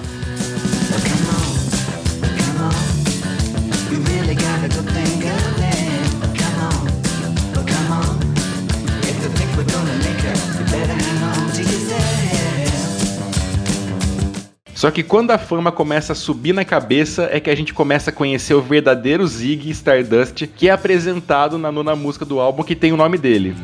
Só 14.83 14.91
que 14.91 15.01
quando 15.01 15.31
a 15.31 15.37
fama 15.37 15.71
começa 15.71 16.11
a 16.11 16.15
subir 16.15 16.51
na 16.51 16.65
cabeça, 16.65 17.29
é 17.31 17.39
que 17.39 17.49
a 17.49 17.55
gente 17.55 17.73
começa 17.73 18.09
a 18.09 18.13
conhecer 18.13 18.53
o 18.53 18.61
verdadeiro 18.61 19.25
Ziggy 19.25 19.69
Stardust, 19.69 20.45
que 20.45 20.67
é 20.67 20.73
apresentado 20.73 21.57
na 21.57 21.71
nona 21.71 21.95
música 21.95 22.25
do 22.25 22.37
álbum 22.37 22.63
que 22.63 22.75
tem 22.75 22.91
o 22.91 22.97
nome 22.97 23.17
dele. 23.17 23.55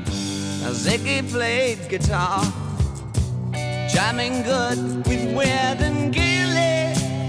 Ziggy 0.71 1.21
played 1.23 1.89
guitar, 1.89 2.39
jamming 3.89 4.43
good 4.43 5.09
with 5.35 5.83
and 5.83 6.13
Gilly 6.13 6.87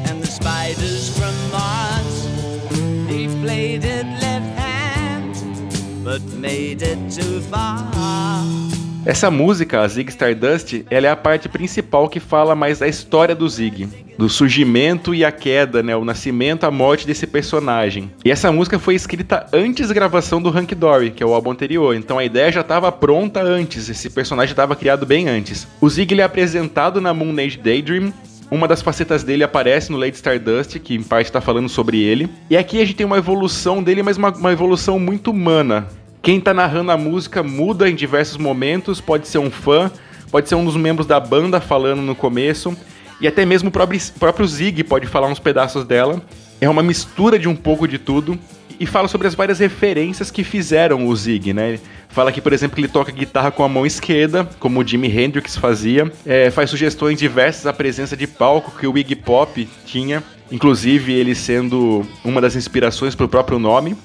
and 0.08 0.20
the 0.20 0.28
spiders 0.28 1.08
from 1.08 1.34
Mars. 1.50 2.28
He 3.08 3.26
played 3.42 3.84
it 3.84 4.06
left 4.22 4.56
hand, 4.56 5.34
but 6.04 6.22
made 6.38 6.80
it 6.82 6.96
too 7.10 7.40
far. 7.50 7.90
Essa 9.04 9.30
música, 9.30 9.80
a 9.80 9.88
Zig 9.88 10.10
Stardust, 10.10 10.84
ela 10.90 11.06
é 11.06 11.10
a 11.10 11.16
parte 11.16 11.48
principal 11.48 12.08
que 12.08 12.20
fala 12.20 12.54
mais 12.54 12.80
da 12.80 12.86
história 12.86 13.34
do 13.34 13.48
Zig, 13.48 13.88
do 14.18 14.28
surgimento 14.28 15.14
e 15.14 15.24
a 15.24 15.32
queda, 15.32 15.82
né, 15.82 15.96
o 15.96 16.04
nascimento, 16.04 16.64
a 16.64 16.70
morte 16.70 17.06
desse 17.06 17.26
personagem. 17.26 18.10
E 18.22 18.30
essa 18.30 18.52
música 18.52 18.78
foi 18.78 18.94
escrita 18.94 19.46
antes 19.52 19.88
da 19.88 19.94
gravação 19.94 20.40
do 20.40 20.50
Hank 20.50 20.74
Dory, 20.74 21.12
que 21.12 21.22
é 21.22 21.26
o 21.26 21.32
álbum 21.32 21.50
anterior. 21.50 21.96
Então 21.96 22.18
a 22.18 22.24
ideia 22.24 22.52
já 22.52 22.60
estava 22.60 22.92
pronta 22.92 23.42
antes, 23.42 23.88
esse 23.88 24.10
personagem 24.10 24.52
estava 24.52 24.76
criado 24.76 25.06
bem 25.06 25.28
antes. 25.28 25.66
O 25.80 25.88
Zig 25.88 26.12
ele 26.12 26.20
é 26.20 26.24
apresentado 26.24 27.00
na 27.00 27.14
Moon 27.14 27.34
Age 27.38 27.56
Daydream, 27.56 28.12
uma 28.50 28.66
das 28.66 28.82
facetas 28.82 29.22
dele 29.22 29.44
aparece 29.44 29.92
no 29.92 29.96
Lady 29.96 30.16
Stardust, 30.16 30.78
que 30.80 30.94
em 30.94 31.02
parte 31.02 31.26
está 31.26 31.40
falando 31.40 31.68
sobre 31.68 32.02
ele. 32.02 32.28
E 32.50 32.56
aqui 32.56 32.80
a 32.80 32.84
gente 32.84 32.96
tem 32.96 33.06
uma 33.06 33.18
evolução 33.18 33.80
dele, 33.80 34.02
mas 34.02 34.16
uma, 34.16 34.30
uma 34.30 34.52
evolução 34.52 34.98
muito 34.98 35.30
humana. 35.30 35.86
Quem 36.22 36.38
tá 36.38 36.52
narrando 36.52 36.90
a 36.90 36.98
música 36.98 37.42
muda 37.42 37.88
em 37.88 37.94
diversos 37.94 38.36
momentos, 38.36 39.00
pode 39.00 39.26
ser 39.26 39.38
um 39.38 39.50
fã, 39.50 39.90
pode 40.30 40.48
ser 40.48 40.54
um 40.54 40.64
dos 40.64 40.76
membros 40.76 41.06
da 41.06 41.18
banda 41.18 41.60
falando 41.60 42.02
no 42.02 42.14
começo. 42.14 42.76
E 43.20 43.26
até 43.26 43.46
mesmo 43.46 43.70
o 43.70 43.72
próprio, 43.72 43.98
próprio 44.18 44.46
Zig 44.46 44.84
pode 44.84 45.06
falar 45.06 45.28
uns 45.28 45.38
pedaços 45.38 45.84
dela. 45.84 46.20
É 46.60 46.68
uma 46.68 46.82
mistura 46.82 47.38
de 47.38 47.48
um 47.48 47.56
pouco 47.56 47.88
de 47.88 47.98
tudo. 47.98 48.38
E 48.78 48.86
fala 48.86 49.08
sobre 49.08 49.28
as 49.28 49.34
várias 49.34 49.58
referências 49.58 50.30
que 50.30 50.42
fizeram 50.42 51.06
o 51.06 51.14
Zig, 51.14 51.52
né? 51.52 51.78
Fala 52.08 52.32
que, 52.32 52.40
por 52.40 52.52
exemplo, 52.52 52.74
que 52.74 52.80
ele 52.80 52.88
toca 52.88 53.12
guitarra 53.12 53.50
com 53.50 53.62
a 53.62 53.68
mão 53.68 53.84
esquerda, 53.84 54.48
como 54.58 54.80
o 54.80 54.86
Jimi 54.86 55.08
Hendrix 55.08 55.56
fazia. 55.56 56.10
É, 56.24 56.50
faz 56.50 56.70
sugestões 56.70 57.18
diversas 57.18 57.66
à 57.66 57.72
presença 57.72 58.16
de 58.16 58.26
palco 58.26 58.78
que 58.78 58.86
o 58.86 58.96
Iggy 58.96 59.16
Pop 59.16 59.68
tinha, 59.84 60.22
inclusive 60.50 61.12
ele 61.12 61.34
sendo 61.34 62.06
uma 62.24 62.40
das 62.40 62.56
inspirações 62.56 63.14
para 63.14 63.26
o 63.26 63.28
próprio 63.28 63.58
nome. 63.58 63.96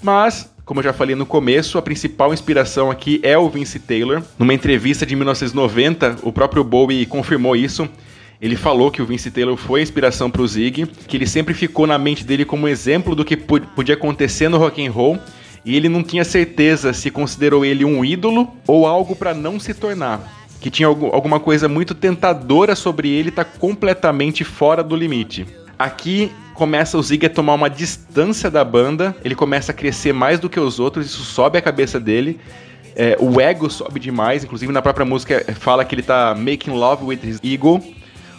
Mas 0.00 0.48
como 0.70 0.78
eu 0.78 0.84
já 0.84 0.92
falei 0.92 1.16
no 1.16 1.26
começo, 1.26 1.78
a 1.78 1.82
principal 1.82 2.32
inspiração 2.32 2.92
aqui 2.92 3.18
é 3.24 3.36
o 3.36 3.50
Vince 3.50 3.80
Taylor. 3.80 4.22
Numa 4.38 4.54
entrevista 4.54 5.04
de 5.04 5.16
1990, 5.16 6.18
o 6.22 6.30
próprio 6.30 6.62
Bowie 6.62 7.04
confirmou 7.06 7.56
isso. 7.56 7.88
Ele 8.40 8.54
falou 8.54 8.88
que 8.88 9.02
o 9.02 9.04
Vince 9.04 9.32
Taylor 9.32 9.56
foi 9.56 9.80
a 9.80 9.82
inspiração 9.82 10.30
para 10.30 10.42
o 10.42 10.46
Zig, 10.46 10.86
que 11.08 11.16
ele 11.16 11.26
sempre 11.26 11.54
ficou 11.54 11.88
na 11.88 11.98
mente 11.98 12.24
dele 12.24 12.44
como 12.44 12.68
exemplo 12.68 13.16
do 13.16 13.24
que 13.24 13.36
podia 13.36 13.96
acontecer 13.96 14.48
no 14.48 14.58
rock 14.58 14.86
and 14.86 14.92
roll, 14.92 15.18
e 15.64 15.74
ele 15.74 15.88
não 15.88 16.04
tinha 16.04 16.24
certeza 16.24 16.92
se 16.92 17.10
considerou 17.10 17.64
ele 17.64 17.84
um 17.84 18.04
ídolo 18.04 18.48
ou 18.64 18.86
algo 18.86 19.16
para 19.16 19.34
não 19.34 19.58
se 19.58 19.74
tornar. 19.74 20.20
Que 20.60 20.70
tinha 20.70 20.86
alguma 20.86 21.40
coisa 21.40 21.68
muito 21.68 21.96
tentadora 21.96 22.76
sobre 22.76 23.08
ele 23.10 23.30
estar 23.30 23.44
tá 23.44 23.58
completamente 23.58 24.44
fora 24.44 24.84
do 24.84 24.94
limite. 24.94 25.44
Aqui 25.80 26.30
começa 26.52 26.98
o 26.98 27.02
Zig 27.02 27.24
a 27.24 27.30
tomar 27.30 27.54
uma 27.54 27.70
distância 27.70 28.50
da 28.50 28.62
banda, 28.62 29.16
ele 29.24 29.34
começa 29.34 29.72
a 29.72 29.74
crescer 29.74 30.12
mais 30.12 30.38
do 30.38 30.46
que 30.46 30.60
os 30.60 30.78
outros, 30.78 31.06
isso 31.06 31.22
sobe 31.22 31.56
a 31.56 31.62
cabeça 31.62 31.98
dele. 31.98 32.38
É, 32.94 33.16
o 33.18 33.40
ego 33.40 33.70
sobe 33.70 33.98
demais, 33.98 34.44
inclusive 34.44 34.70
na 34.74 34.82
própria 34.82 35.06
música 35.06 35.42
fala 35.54 35.82
que 35.82 35.94
ele 35.94 36.02
tá 36.02 36.34
making 36.34 36.72
love 36.72 37.02
with 37.02 37.20
his 37.24 37.40
ego, 37.42 37.82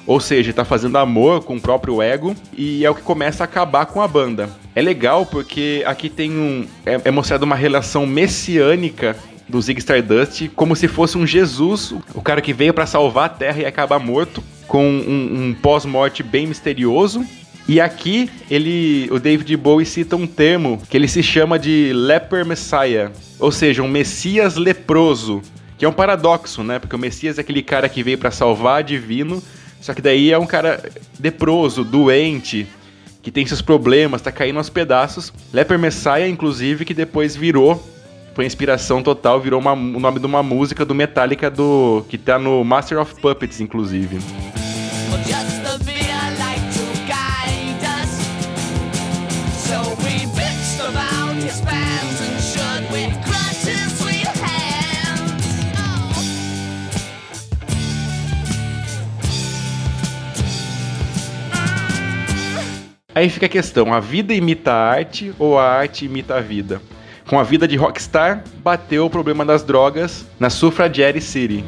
ou 0.06 0.20
seja, 0.20 0.54
tá 0.54 0.64
fazendo 0.64 1.00
amor 1.00 1.44
com 1.44 1.56
o 1.56 1.60
próprio 1.60 2.00
ego, 2.00 2.36
e 2.56 2.86
é 2.86 2.90
o 2.92 2.94
que 2.94 3.02
começa 3.02 3.44
a 3.44 3.46
acabar 3.46 3.88
com 3.88 4.04
a 4.04 4.08
banda. 4.08 4.48
É 4.76 4.82
legal 4.84 5.26
porque 5.26 5.82
aqui 5.88 6.12
tem 6.12 6.30
um. 6.30 6.68
É, 6.86 7.02
é 7.06 7.12
mostrado 7.12 7.44
uma 7.44 7.56
relação 7.56 8.06
messiânica 8.06 9.16
do 9.50 9.60
Zig 9.60 9.80
Stardust, 9.80 10.48
como 10.56 10.76
se 10.76 10.88
fosse 10.88 11.18
um 11.18 11.26
Jesus, 11.26 11.92
o 12.14 12.22
cara 12.22 12.40
que 12.40 12.54
veio 12.54 12.72
para 12.72 12.86
salvar 12.86 13.26
a 13.26 13.30
Terra 13.30 13.62
e 13.62 13.66
acabar 13.66 13.98
morto, 13.98 14.44
com 14.72 14.88
um, 14.88 15.50
um 15.50 15.54
pós-morte 15.54 16.24
bem 16.24 16.48
misterioso. 16.48 17.26
E 17.68 17.82
aqui 17.82 18.30
ele, 18.50 19.10
o 19.12 19.20
David 19.20 19.58
Bowie 19.58 19.86
cita 19.86 20.16
um 20.16 20.26
termo 20.26 20.82
que 20.90 20.96
ele 20.96 21.10
se 21.10 21.22
chama 21.22 21.60
de 21.60 21.92
leper 21.94 22.46
messiah, 22.46 23.12
ou 23.38 23.52
seja, 23.52 23.84
um 23.84 23.88
messias 23.90 24.56
leproso, 24.56 25.42
que 25.78 25.84
é 25.84 25.90
um 25.90 25.92
paradoxo, 25.92 26.64
né? 26.64 26.80
Porque 26.80 26.96
o 26.96 27.00
messias 27.00 27.38
é 27.38 27.42
aquele 27.42 27.62
cara 27.62 27.90
que 27.90 28.02
veio 28.02 28.18
para 28.18 28.32
salvar 28.32 28.82
divino, 28.82 29.44
só 29.82 29.94
que 29.94 30.02
daí 30.02 30.32
é 30.32 30.40
um 30.40 30.48
cara 30.48 30.82
leproso, 31.22 31.84
doente, 31.84 32.66
que 33.22 33.30
tem 33.30 33.46
seus 33.46 33.62
problemas, 33.62 34.22
tá 34.22 34.32
caindo 34.32 34.58
aos 34.58 34.70
pedaços. 34.70 35.34
Leper 35.52 35.78
Messiah, 35.78 36.30
inclusive, 36.30 36.86
que 36.86 36.94
depois 36.94 37.36
virou 37.36 37.86
foi 38.42 38.46
inspiração 38.48 39.04
total, 39.04 39.40
virou 39.40 39.60
uma, 39.60 39.74
o 39.74 40.00
nome 40.00 40.20
de 40.20 40.26
uma 40.26 40.42
música 40.42 40.84
do 40.84 40.96
Metallica 40.96 41.48
do 41.48 42.04
que 42.10 42.18
tá 42.18 42.40
no 42.40 42.64
Master 42.64 43.00
of 43.00 43.14
Puppets, 43.22 43.62
inclusive. 43.62 44.18
Aí 63.14 63.30
fica 63.30 63.46
a 63.46 63.50
questão: 63.50 63.94
a 63.94 64.00
vida 64.00 64.34
imita 64.34 64.72
a 64.72 64.90
arte 64.90 65.32
ou 65.38 65.60
a 65.60 65.70
arte 65.70 66.06
imita 66.06 66.38
a 66.38 66.42
vida? 66.42 66.82
Com 67.32 67.40
a 67.40 67.44
vida 67.44 67.66
de 67.66 67.78
rockstar, 67.78 68.44
bateu 68.58 69.06
o 69.06 69.10
problema 69.10 69.46
das 69.46 69.64
drogas 69.64 70.26
na 70.38 70.50
Suffragette 70.50 71.22
City. 71.22 71.64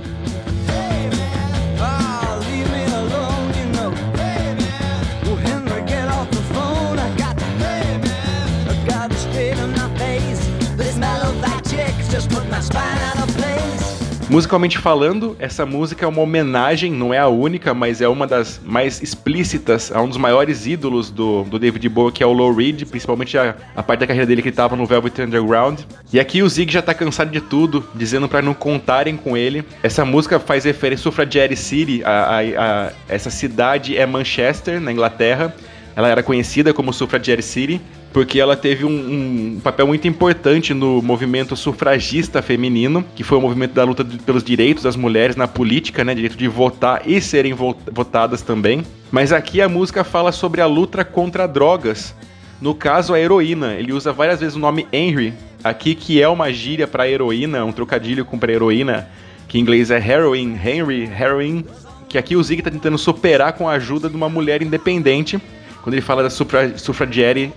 Musicalmente 14.33 14.79
falando, 14.79 15.35
essa 15.37 15.63
música 15.63 16.05
é 16.05 16.07
uma 16.07 16.19
homenagem, 16.19 16.91
não 16.91 17.13
é 17.13 17.19
a 17.19 17.27
única, 17.27 17.71
mas 17.71 18.01
é 18.01 18.07
uma 18.07 18.25
das 18.25 18.59
mais 18.65 18.99
explícitas 18.99 19.91
a 19.91 20.01
um 20.01 20.07
dos 20.09 20.17
maiores 20.17 20.65
ídolos 20.65 21.11
do, 21.11 21.43
do 21.43 21.59
David 21.59 21.87
Bowie, 21.87 22.11
que 22.11 22.23
é 22.23 22.25
o 22.25 22.33
Low 22.33 22.51
Reed, 22.51 22.83
principalmente 22.85 23.37
a, 23.37 23.55
a 23.75 23.83
parte 23.83 23.99
da 23.99 24.07
carreira 24.07 24.25
dele 24.25 24.41
que 24.41 24.47
ele 24.47 24.55
tava 24.55 24.75
no 24.75 24.87
Velvet 24.87 25.21
Underground. 25.21 25.81
E 26.11 26.19
aqui 26.19 26.41
o 26.41 26.49
Zig 26.49 26.73
já 26.73 26.81
tá 26.81 26.95
cansado 26.95 27.29
de 27.29 27.41
tudo, 27.41 27.87
dizendo 27.93 28.27
para 28.27 28.41
não 28.41 28.55
contarem 28.55 29.15
com 29.15 29.37
ele. 29.37 29.63
Essa 29.83 30.03
música 30.03 30.39
faz 30.39 30.63
referência 30.63 31.01
a 31.01 31.03
Suffragette 31.03 31.55
City, 31.55 32.03
a, 32.03 32.09
a, 32.09 32.39
a, 32.39 32.91
essa 33.07 33.29
cidade 33.29 33.95
é 33.95 34.03
Manchester, 34.07 34.81
na 34.81 34.91
Inglaterra. 34.91 35.53
Ela 35.95 36.07
era 36.07 36.23
conhecida 36.23 36.73
como 36.73 36.91
Suffragette 36.91 37.43
City, 37.43 37.79
porque 38.13 38.39
ela 38.39 38.55
teve 38.55 38.85
um, 38.85 39.55
um, 39.55 39.59
papel 39.59 39.87
muito 39.87 40.07
importante 40.07 40.71
no 40.71 41.01
movimento 41.01 41.55
sufragista 41.55 42.43
feminino, 42.43 43.03
que 43.15 43.23
foi 43.23 43.39
o 43.39 43.41
movimento 43.41 43.73
da 43.73 43.83
luta 43.83 44.05
pelos 44.05 44.43
direitos 44.43 44.83
das 44.83 44.95
mulheres 44.95 45.35
na 45.35 45.47
política, 45.47 46.03
né, 46.03 46.13
direito 46.13 46.37
de 46.37 46.47
votar 46.47 47.01
e 47.09 47.19
serem 47.19 47.53
votadas 47.53 48.43
também. 48.43 48.83
Mas 49.11 49.33
aqui 49.33 49.61
a 49.61 49.67
música 49.67 50.03
fala 50.03 50.31
sobre 50.31 50.61
a 50.61 50.67
luta 50.67 51.03
contra 51.03 51.47
drogas. 51.47 52.15
No 52.61 52.75
caso, 52.75 53.13
a 53.13 53.19
heroína. 53.19 53.73
Ele 53.73 53.91
usa 53.91 54.13
várias 54.13 54.39
vezes 54.39 54.55
o 54.55 54.59
nome 54.59 54.87
Henry, 54.93 55.33
aqui 55.63 55.95
que 55.95 56.21
é 56.21 56.29
uma 56.29 56.53
gíria 56.53 56.87
para 56.87 57.09
heroína, 57.09 57.65
um 57.65 57.71
trocadilho 57.71 58.23
com 58.23 58.37
para 58.37 58.53
heroína, 58.53 59.09
que 59.47 59.57
em 59.57 59.61
inglês 59.61 59.89
é 59.89 59.97
heroin, 59.97 60.55
Henry, 60.63 61.03
heroin, 61.03 61.65
que 62.07 62.17
aqui 62.17 62.35
o 62.35 62.43
Zig 62.43 62.61
está 62.61 62.69
tentando 62.69 62.97
superar 62.97 63.53
com 63.53 63.67
a 63.67 63.73
ajuda 63.73 64.07
de 64.07 64.15
uma 64.15 64.29
mulher 64.29 64.61
independente 64.61 65.41
quando 65.83 65.95
ele 65.95 66.01
fala 66.01 66.23
da 66.23 66.29
sufra, 66.29 66.73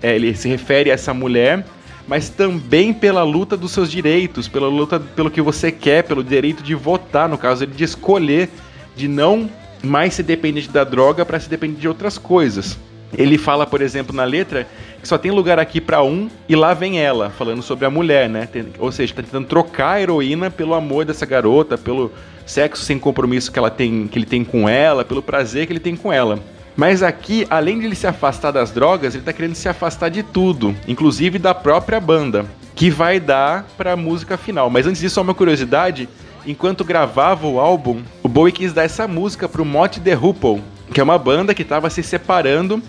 é, 0.03 0.15
ele 0.17 0.35
se 0.35 0.49
refere 0.49 0.91
a 0.91 0.95
essa 0.95 1.15
mulher, 1.15 1.65
mas 2.09 2.29
também 2.29 2.93
pela 2.93 3.23
luta 3.23 3.57
dos 3.57 3.71
seus 3.71 3.89
direitos, 3.89 4.49
pela 4.49 4.69
luta 4.69 4.99
pelo 4.99 5.31
que 5.31 5.41
você 5.41 5.71
quer, 5.71 6.03
pelo 6.03 6.25
direito 6.25 6.61
de 6.61 6.75
votar, 6.75 7.29
no 7.29 7.39
caso, 7.39 7.63
ele 7.63 7.73
de 7.73 7.85
escolher, 7.85 8.51
de 8.97 9.07
não 9.07 9.49
mais 9.81 10.15
ser 10.15 10.25
dependente 10.25 10.69
da 10.69 10.83
droga 10.83 11.25
para 11.25 11.39
se 11.39 11.49
depender 11.49 11.79
de 11.79 11.87
outras 11.87 12.19
coisas. 12.19 12.77
Ele 13.17 13.39
fala, 13.39 13.65
por 13.65 13.81
exemplo, 13.81 14.15
na 14.15 14.25
letra 14.25 14.67
que 15.01 15.07
só 15.07 15.17
tem 15.17 15.31
lugar 15.31 15.61
aqui 15.61 15.81
para 15.81 16.03
um 16.03 16.29
e 16.49 16.57
lá 16.57 16.75
vem 16.75 17.01
ela, 17.01 17.31
falando 17.31 17.63
sobre 17.63 17.85
a 17.85 17.91
mulher, 17.91 18.29
né? 18.29 18.49
Ou 18.81 18.91
seja, 18.91 19.15
tá 19.15 19.23
tentando 19.23 19.47
trocar 19.47 19.93
a 19.93 20.03
heroína 20.03 20.51
pelo 20.51 20.75
amor 20.75 21.05
dessa 21.05 21.25
garota, 21.25 21.79
pelo 21.79 22.11
sexo 22.45 22.85
sem 22.85 22.99
compromisso 22.99 23.53
que 23.53 23.59
ela 23.59 23.71
tem, 23.71 24.09
que 24.09 24.19
ele 24.19 24.27
tem 24.27 24.43
com 24.43 24.69
ela, 24.69 25.05
pelo 25.05 25.23
prazer 25.23 25.67
que 25.67 25.73
ele 25.73 25.79
tem 25.79 25.95
com 25.95 26.13
ela. 26.13 26.41
Mas 26.77 27.03
aqui, 27.03 27.47
além 27.49 27.79
de 27.79 27.87
ele 27.87 27.95
se 27.95 28.07
afastar 28.07 28.51
das 28.51 28.71
drogas, 28.71 29.15
ele 29.15 29.25
tá 29.25 29.33
querendo 29.33 29.55
se 29.55 29.69
afastar 29.69 30.11
de 30.11 30.23
tudo, 30.23 30.77
inclusive 30.87 31.39
da 31.39 31.55
própria 31.55 31.99
banda, 31.99 32.45
que 32.75 32.91
vai 32.91 33.19
dar 33.19 33.67
para 33.79 33.93
a 33.93 33.97
música 33.97 34.37
final. 34.37 34.69
Mas 34.69 34.87
antes 34.87 35.01
disso, 35.01 35.15
só 35.15 35.23
uma 35.23 35.33
curiosidade, 35.35 36.07
enquanto 36.47 36.85
gravava 36.85 37.47
o 37.47 37.59
álbum, 37.59 38.03
o 38.23 38.29
Bowie 38.29 38.53
quis 38.53 38.75
dar 38.75 38.85
essa 38.85 39.09
música 39.09 39.49
pro 39.49 39.65
Mott 39.65 40.01
The 40.01 40.15
Hoople, 40.15 40.63
que 40.93 41.01
é 41.01 41.03
uma 41.03 41.19
banda 41.19 41.55
que 41.55 41.63
estava 41.63 41.89
se 41.89 42.03
separando, 42.03 42.83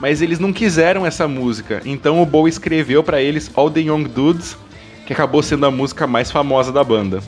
mas 0.00 0.22
eles 0.22 0.38
não 0.38 0.52
quiseram 0.52 1.04
essa 1.04 1.28
música. 1.28 1.82
Então 1.84 2.22
o 2.22 2.26
Bowie 2.26 2.50
escreveu 2.50 3.02
para 3.02 3.20
eles 3.20 3.50
All 3.54 3.70
the 3.70 3.80
Young 3.80 4.04
Dudes, 4.04 4.56
que 5.06 5.12
acabou 5.12 5.42
sendo 5.42 5.66
a 5.66 5.70
música 5.70 6.06
mais 6.06 6.30
famosa 6.30 6.72
da 6.72 6.82
banda. 6.82 7.20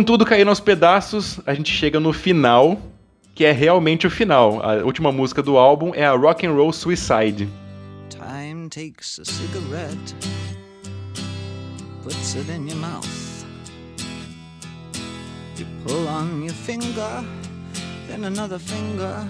Com 0.00 0.04
tudo 0.04 0.24
caindo 0.24 0.48
aos 0.48 0.60
pedaços, 0.60 1.40
a 1.44 1.52
gente 1.52 1.70
chega 1.70 2.00
no 2.00 2.10
final, 2.10 2.80
que 3.34 3.44
é 3.44 3.52
realmente 3.52 4.06
o 4.06 4.10
final. 4.10 4.58
A 4.64 4.76
última 4.82 5.12
música 5.12 5.42
do 5.42 5.58
álbum 5.58 5.92
é 5.94 6.06
a 6.06 6.12
Rock 6.12 6.46
and 6.46 6.52
Roll 6.52 6.72
Suicide. 6.72 7.46
Time 8.08 8.70
takes 8.70 9.20
a 9.20 9.26
cigarette, 9.26 10.14
puts 12.02 12.34
it 12.34 12.50
in 12.50 12.66
your 12.66 12.78
mouth. 12.78 13.06
You 15.58 15.66
pull 15.86 16.08
on 16.08 16.44
your 16.44 16.54
finger, 16.54 17.22
then 18.08 18.24
another 18.24 18.58
finger, 18.58 19.28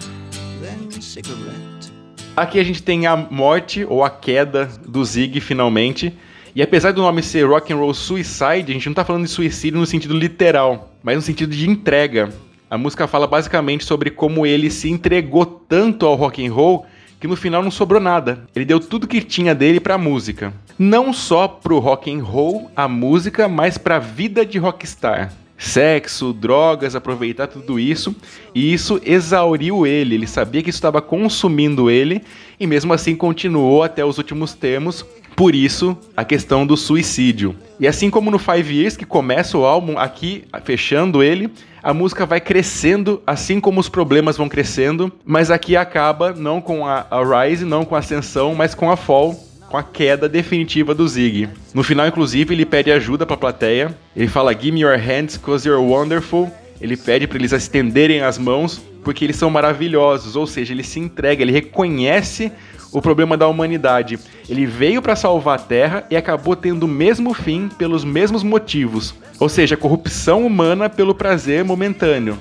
then 0.62 0.88
cigarette. 1.02 1.90
Aqui 2.36 2.60
a 2.60 2.64
gente 2.64 2.80
tem 2.80 3.08
a 3.08 3.16
morte 3.16 3.84
ou 3.84 4.04
a 4.04 4.10
queda 4.10 4.66
do 4.86 5.04
Zig 5.04 5.40
finalmente. 5.40 6.16
E 6.54 6.62
apesar 6.62 6.92
do 6.92 7.02
nome 7.02 7.22
ser 7.22 7.46
Rock 7.46 7.72
and 7.72 7.76
Roll 7.76 7.94
Suicide, 7.94 8.70
a 8.70 8.72
gente 8.72 8.86
não 8.86 8.94
tá 8.94 9.04
falando 9.04 9.24
de 9.24 9.30
suicídio 9.30 9.78
no 9.78 9.86
sentido 9.86 10.16
literal, 10.16 10.92
mas 11.02 11.16
no 11.16 11.22
sentido 11.22 11.54
de 11.54 11.68
entrega. 11.68 12.30
A 12.68 12.76
música 12.76 13.06
fala 13.06 13.26
basicamente 13.26 13.84
sobre 13.84 14.10
como 14.10 14.44
ele 14.44 14.70
se 14.70 14.90
entregou 14.90 15.44
tanto 15.46 16.06
ao 16.06 16.14
rock 16.14 16.44
and 16.44 16.52
roll 16.52 16.86
que 17.20 17.28
no 17.28 17.36
final 17.36 17.62
não 17.62 17.70
sobrou 17.70 18.00
nada. 18.00 18.46
Ele 18.54 18.64
deu 18.64 18.80
tudo 18.80 19.06
que 19.06 19.20
tinha 19.20 19.54
dele 19.54 19.78
pra 19.78 19.98
música. 19.98 20.52
Não 20.78 21.12
só 21.12 21.46
pro 21.46 21.78
rock 21.78 22.10
and 22.10 22.22
roll, 22.22 22.70
a 22.74 22.88
música, 22.88 23.46
mas 23.46 23.76
pra 23.76 23.98
vida 23.98 24.44
de 24.44 24.58
rockstar. 24.58 25.32
Sexo, 25.58 26.32
drogas, 26.32 26.96
aproveitar 26.96 27.46
tudo 27.46 27.78
isso, 27.78 28.16
e 28.54 28.72
isso 28.72 28.98
exauriu 29.04 29.86
ele. 29.86 30.14
Ele 30.14 30.26
sabia 30.26 30.62
que 30.62 30.70
isso 30.70 30.78
estava 30.78 31.02
consumindo 31.02 31.90
ele 31.90 32.22
e 32.58 32.66
mesmo 32.66 32.94
assim 32.94 33.14
continuou 33.14 33.82
até 33.82 34.02
os 34.02 34.16
últimos 34.16 34.54
termos. 34.54 35.04
Por 35.36 35.54
isso, 35.54 35.96
a 36.16 36.24
questão 36.24 36.66
do 36.66 36.76
suicídio. 36.76 37.56
E 37.78 37.86
assim 37.86 38.10
como 38.10 38.30
no 38.30 38.38
Five 38.38 38.76
Years, 38.76 38.96
que 38.96 39.06
começa 39.06 39.56
o 39.56 39.64
álbum 39.64 39.98
aqui, 39.98 40.44
fechando 40.64 41.22
ele, 41.22 41.50
a 41.82 41.94
música 41.94 42.26
vai 42.26 42.40
crescendo, 42.40 43.22
assim 43.26 43.58
como 43.58 43.80
os 43.80 43.88
problemas 43.88 44.36
vão 44.36 44.48
crescendo, 44.48 45.10
mas 45.24 45.50
aqui 45.50 45.76
acaba 45.76 46.32
não 46.32 46.60
com 46.60 46.86
a, 46.86 47.06
a 47.10 47.44
Rise, 47.44 47.64
não 47.64 47.84
com 47.84 47.96
a 47.96 48.00
ascensão, 48.00 48.54
mas 48.54 48.74
com 48.74 48.90
a 48.90 48.96
Fall, 48.96 49.34
com 49.70 49.78
a 49.78 49.82
queda 49.82 50.28
definitiva 50.28 50.94
do 50.94 51.08
Zig. 51.08 51.48
No 51.72 51.82
final, 51.82 52.06
inclusive, 52.06 52.54
ele 52.54 52.66
pede 52.66 52.92
ajuda 52.92 53.24
para 53.24 53.34
a 53.34 53.38
plateia. 53.38 53.96
Ele 54.14 54.28
fala: 54.28 54.52
"Give 54.52 54.72
me 54.72 54.80
your 54.80 54.98
hands, 54.98 55.38
cause 55.38 55.66
you're 55.66 55.82
wonderful". 55.82 56.50
Ele 56.80 56.96
pede 56.96 57.26
para 57.26 57.38
eles 57.38 57.52
estenderem 57.52 58.20
as 58.20 58.36
mãos 58.36 58.80
porque 59.02 59.24
eles 59.24 59.36
são 59.36 59.50
maravilhosos, 59.50 60.36
ou 60.36 60.46
seja, 60.46 60.72
ele 60.72 60.84
se 60.84 61.00
entrega, 61.00 61.42
ele 61.42 61.52
reconhece 61.52 62.52
o 62.92 63.00
problema 63.00 63.36
da 63.36 63.46
humanidade. 63.48 64.18
Ele 64.48 64.66
veio 64.66 65.00
para 65.00 65.16
salvar 65.16 65.58
a 65.58 65.62
Terra 65.62 66.06
e 66.10 66.16
acabou 66.16 66.56
tendo 66.56 66.84
o 66.84 66.88
mesmo 66.88 67.34
fim 67.34 67.68
pelos 67.68 68.04
mesmos 68.04 68.42
motivos, 68.42 69.14
ou 69.38 69.48
seja, 69.48 69.76
corrupção 69.76 70.46
humana 70.46 70.88
pelo 70.88 71.14
prazer 71.14 71.64
momentâneo. 71.64 72.38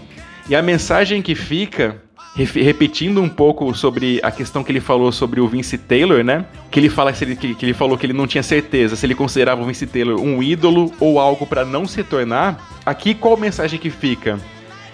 E 0.50 0.56
a 0.56 0.62
mensagem 0.62 1.22
que 1.22 1.36
fica 1.36 2.02
repetindo 2.36 3.22
um 3.22 3.28
pouco 3.28 3.74
sobre 3.74 4.20
a 4.24 4.32
questão 4.32 4.64
que 4.64 4.72
ele 4.72 4.80
falou 4.80 5.12
sobre 5.12 5.42
o 5.42 5.48
Vince 5.48 5.78
Taylor, 5.78 6.24
né? 6.24 6.46
Que 6.72 6.80
ele 6.80 6.90
fala 6.90 7.12
que 7.12 7.56
ele, 7.62 7.74
falou 7.74 7.98
que 7.98 8.06
ele 8.06 8.14
não 8.14 8.28
tinha 8.28 8.44
certeza 8.44 8.96
se 8.96 9.06
ele 9.06 9.16
considerava 9.16 9.62
o 9.62 9.66
Vince 9.66 9.88
Taylor 9.88 10.20
um 10.20 10.42
ídolo 10.42 10.94
ou 11.00 11.20
algo 11.20 11.46
para 11.46 11.66
não 11.66 11.86
se 11.86 12.04
tornar. 12.04 12.80
Aqui 12.86 13.14
qual 13.14 13.36
mensagem 13.36 13.80
que 13.80 13.90
fica? 13.90 14.40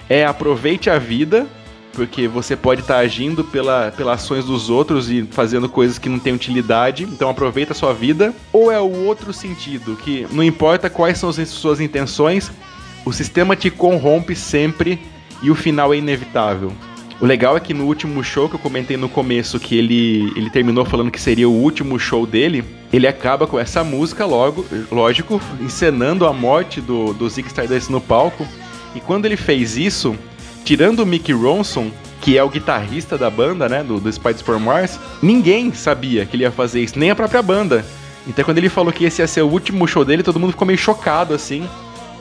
É 0.10 0.26
aproveite 0.26 0.90
a 0.90 0.98
vida, 0.98 1.48
porque 1.96 2.28
você 2.28 2.56
pode 2.56 2.82
estar 2.82 2.96
tá 2.96 3.00
agindo 3.00 3.44
pela, 3.44 3.92
pelas 3.92 4.22
ações 4.22 4.46
dos 4.46 4.70
outros 4.70 5.10
e 5.10 5.24
fazendo 5.32 5.70
coisas 5.70 5.98
que 5.98 6.10
não 6.10 6.20
têm 6.20 6.34
utilidade, 6.34 7.04
então 7.04 7.30
aproveita 7.30 7.72
a 7.72 7.76
sua 7.76 7.94
vida. 7.94 8.34
Ou 8.52 8.72
é 8.72 8.80
o 8.80 9.06
outro 9.06 9.32
sentido, 9.32 9.96
que 9.96 10.28
não 10.32 10.44
importa 10.44 10.90
quais 10.90 11.18
são 11.18 11.30
as 11.30 11.38
suas 11.50 11.80
intenções, 11.80 12.52
o 13.06 13.14
sistema 13.14 13.56
te 13.56 13.70
corrompe 13.70 14.36
sempre 14.36 15.00
e 15.42 15.50
o 15.50 15.56
final 15.56 15.94
é 15.94 15.98
inevitável. 15.98 16.72
O 17.22 17.26
legal 17.26 17.56
é 17.56 17.62
que 17.62 17.74
no 17.74 17.86
último 17.86 18.22
show 18.24 18.50
que 18.50 18.56
eu 18.56 18.60
comentei 18.60 18.98
no 18.98 19.08
começo, 19.08 19.58
que 19.58 19.78
ele, 19.78 20.34
ele 20.36 20.50
terminou 20.50 20.84
falando 20.84 21.10
que 21.10 21.22
seria 21.22 21.48
o 21.48 21.54
último 21.54 21.98
show 21.98 22.26
dele, 22.26 22.64
ele 22.92 23.08
acaba 23.08 23.48
com 23.48 23.58
essa 23.58 23.84
música, 23.86 24.26
logo, 24.26 24.66
lógico, 24.92 25.42
encenando 25.62 26.26
a 26.26 26.34
morte 26.34 26.82
do, 26.82 27.14
do 27.14 27.30
Zig 27.30 27.48
Stardust 27.48 27.90
no 27.90 28.02
palco. 28.02 28.46
E 28.94 29.00
quando 29.00 29.26
ele 29.26 29.38
fez 29.38 29.78
isso, 29.78 30.16
tirando 30.66 31.02
o 31.02 31.06
Mickey 31.06 31.32
Ronson, 31.32 31.92
que 32.20 32.38
é 32.38 32.44
o 32.44 32.50
guitarrista 32.50 33.18
da 33.18 33.30
banda, 33.30 33.70
né, 33.70 33.84
do, 33.84 34.00
do 34.00 34.12
Spiders 34.12 34.42
for 34.42 34.60
Mars, 34.60 35.00
ninguém 35.22 35.72
sabia 35.72 36.26
que 36.26 36.36
ele 36.36 36.44
ia 36.44 36.52
fazer 36.52 36.82
isso, 36.82 36.98
nem 36.98 37.12
a 37.12 37.16
própria 37.16 37.42
banda. 37.42 37.86
Então 38.28 38.44
quando 38.44 38.58
ele 38.58 38.68
falou 38.68 38.92
que 38.92 39.06
esse 39.06 39.22
ia 39.22 39.28
ser 39.28 39.44
o 39.44 39.48
último 39.48 39.88
show 39.88 40.04
dele, 40.04 40.24
todo 40.24 40.40
mundo 40.40 40.52
ficou 40.52 40.66
meio 40.66 40.80
chocado, 40.80 41.36
assim. 41.36 41.70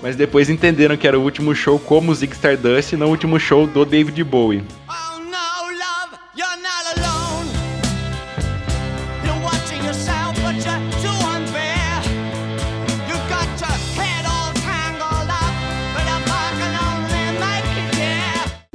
Mas 0.02 0.14
depois 0.14 0.50
entenderam 0.50 0.98
que 0.98 1.08
era 1.08 1.18
o 1.18 1.22
último 1.22 1.54
show 1.54 1.78
como 1.78 2.14
Zig 2.14 2.34
Stardust 2.34 2.92
e 2.92 2.96
não 2.96 3.06
o 3.06 3.10
último 3.10 3.40
show 3.40 3.66
do 3.66 3.86
David 3.86 4.22
Bowie. 4.22 4.62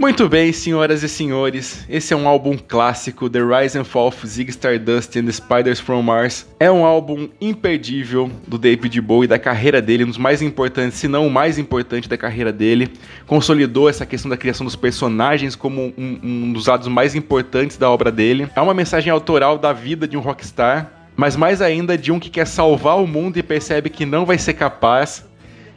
Muito 0.09 0.27
bem, 0.27 0.51
senhoras 0.51 1.03
e 1.03 1.07
senhores, 1.07 1.85
esse 1.87 2.15
é 2.15 2.17
um 2.17 2.27
álbum 2.27 2.57
clássico, 2.57 3.29
The 3.29 3.41
Rise 3.41 3.77
and 3.77 3.83
Fall 3.83 4.07
of 4.07 4.27
Zig 4.27 4.49
Stardust 4.49 5.15
and 5.15 5.25
the 5.25 5.31
Spiders 5.31 5.79
from 5.79 6.01
Mars. 6.01 6.47
É 6.59 6.69
um 6.71 6.83
álbum 6.83 7.29
imperdível 7.39 8.27
do 8.47 8.57
David 8.57 8.99
Bowie, 9.01 9.27
da 9.27 9.37
carreira 9.37 9.79
dele, 9.79 10.05
um 10.05 10.07
dos 10.07 10.17
mais 10.17 10.41
importantes, 10.41 10.97
se 10.97 11.07
não 11.07 11.27
o 11.27 11.29
mais 11.29 11.59
importante 11.59 12.09
da 12.09 12.17
carreira 12.17 12.51
dele. 12.51 12.91
Consolidou 13.27 13.87
essa 13.87 14.03
questão 14.03 14.27
da 14.27 14.35
criação 14.35 14.65
dos 14.65 14.75
personagens 14.75 15.55
como 15.55 15.93
um, 15.95 16.19
um 16.23 16.53
dos 16.53 16.65
lados 16.65 16.87
mais 16.87 17.13
importantes 17.13 17.77
da 17.77 17.87
obra 17.87 18.11
dele. 18.11 18.49
É 18.55 18.61
uma 18.61 18.73
mensagem 18.73 19.13
autoral 19.13 19.59
da 19.59 19.71
vida 19.71 20.07
de 20.07 20.17
um 20.17 20.21
rockstar, 20.21 20.91
mas 21.15 21.35
mais 21.35 21.61
ainda 21.61 21.95
de 21.95 22.11
um 22.11 22.19
que 22.19 22.31
quer 22.31 22.47
salvar 22.47 22.97
o 22.97 23.05
mundo 23.05 23.37
e 23.37 23.43
percebe 23.43 23.91
que 23.91 24.07
não 24.07 24.25
vai 24.25 24.39
ser 24.39 24.55
capaz 24.55 25.28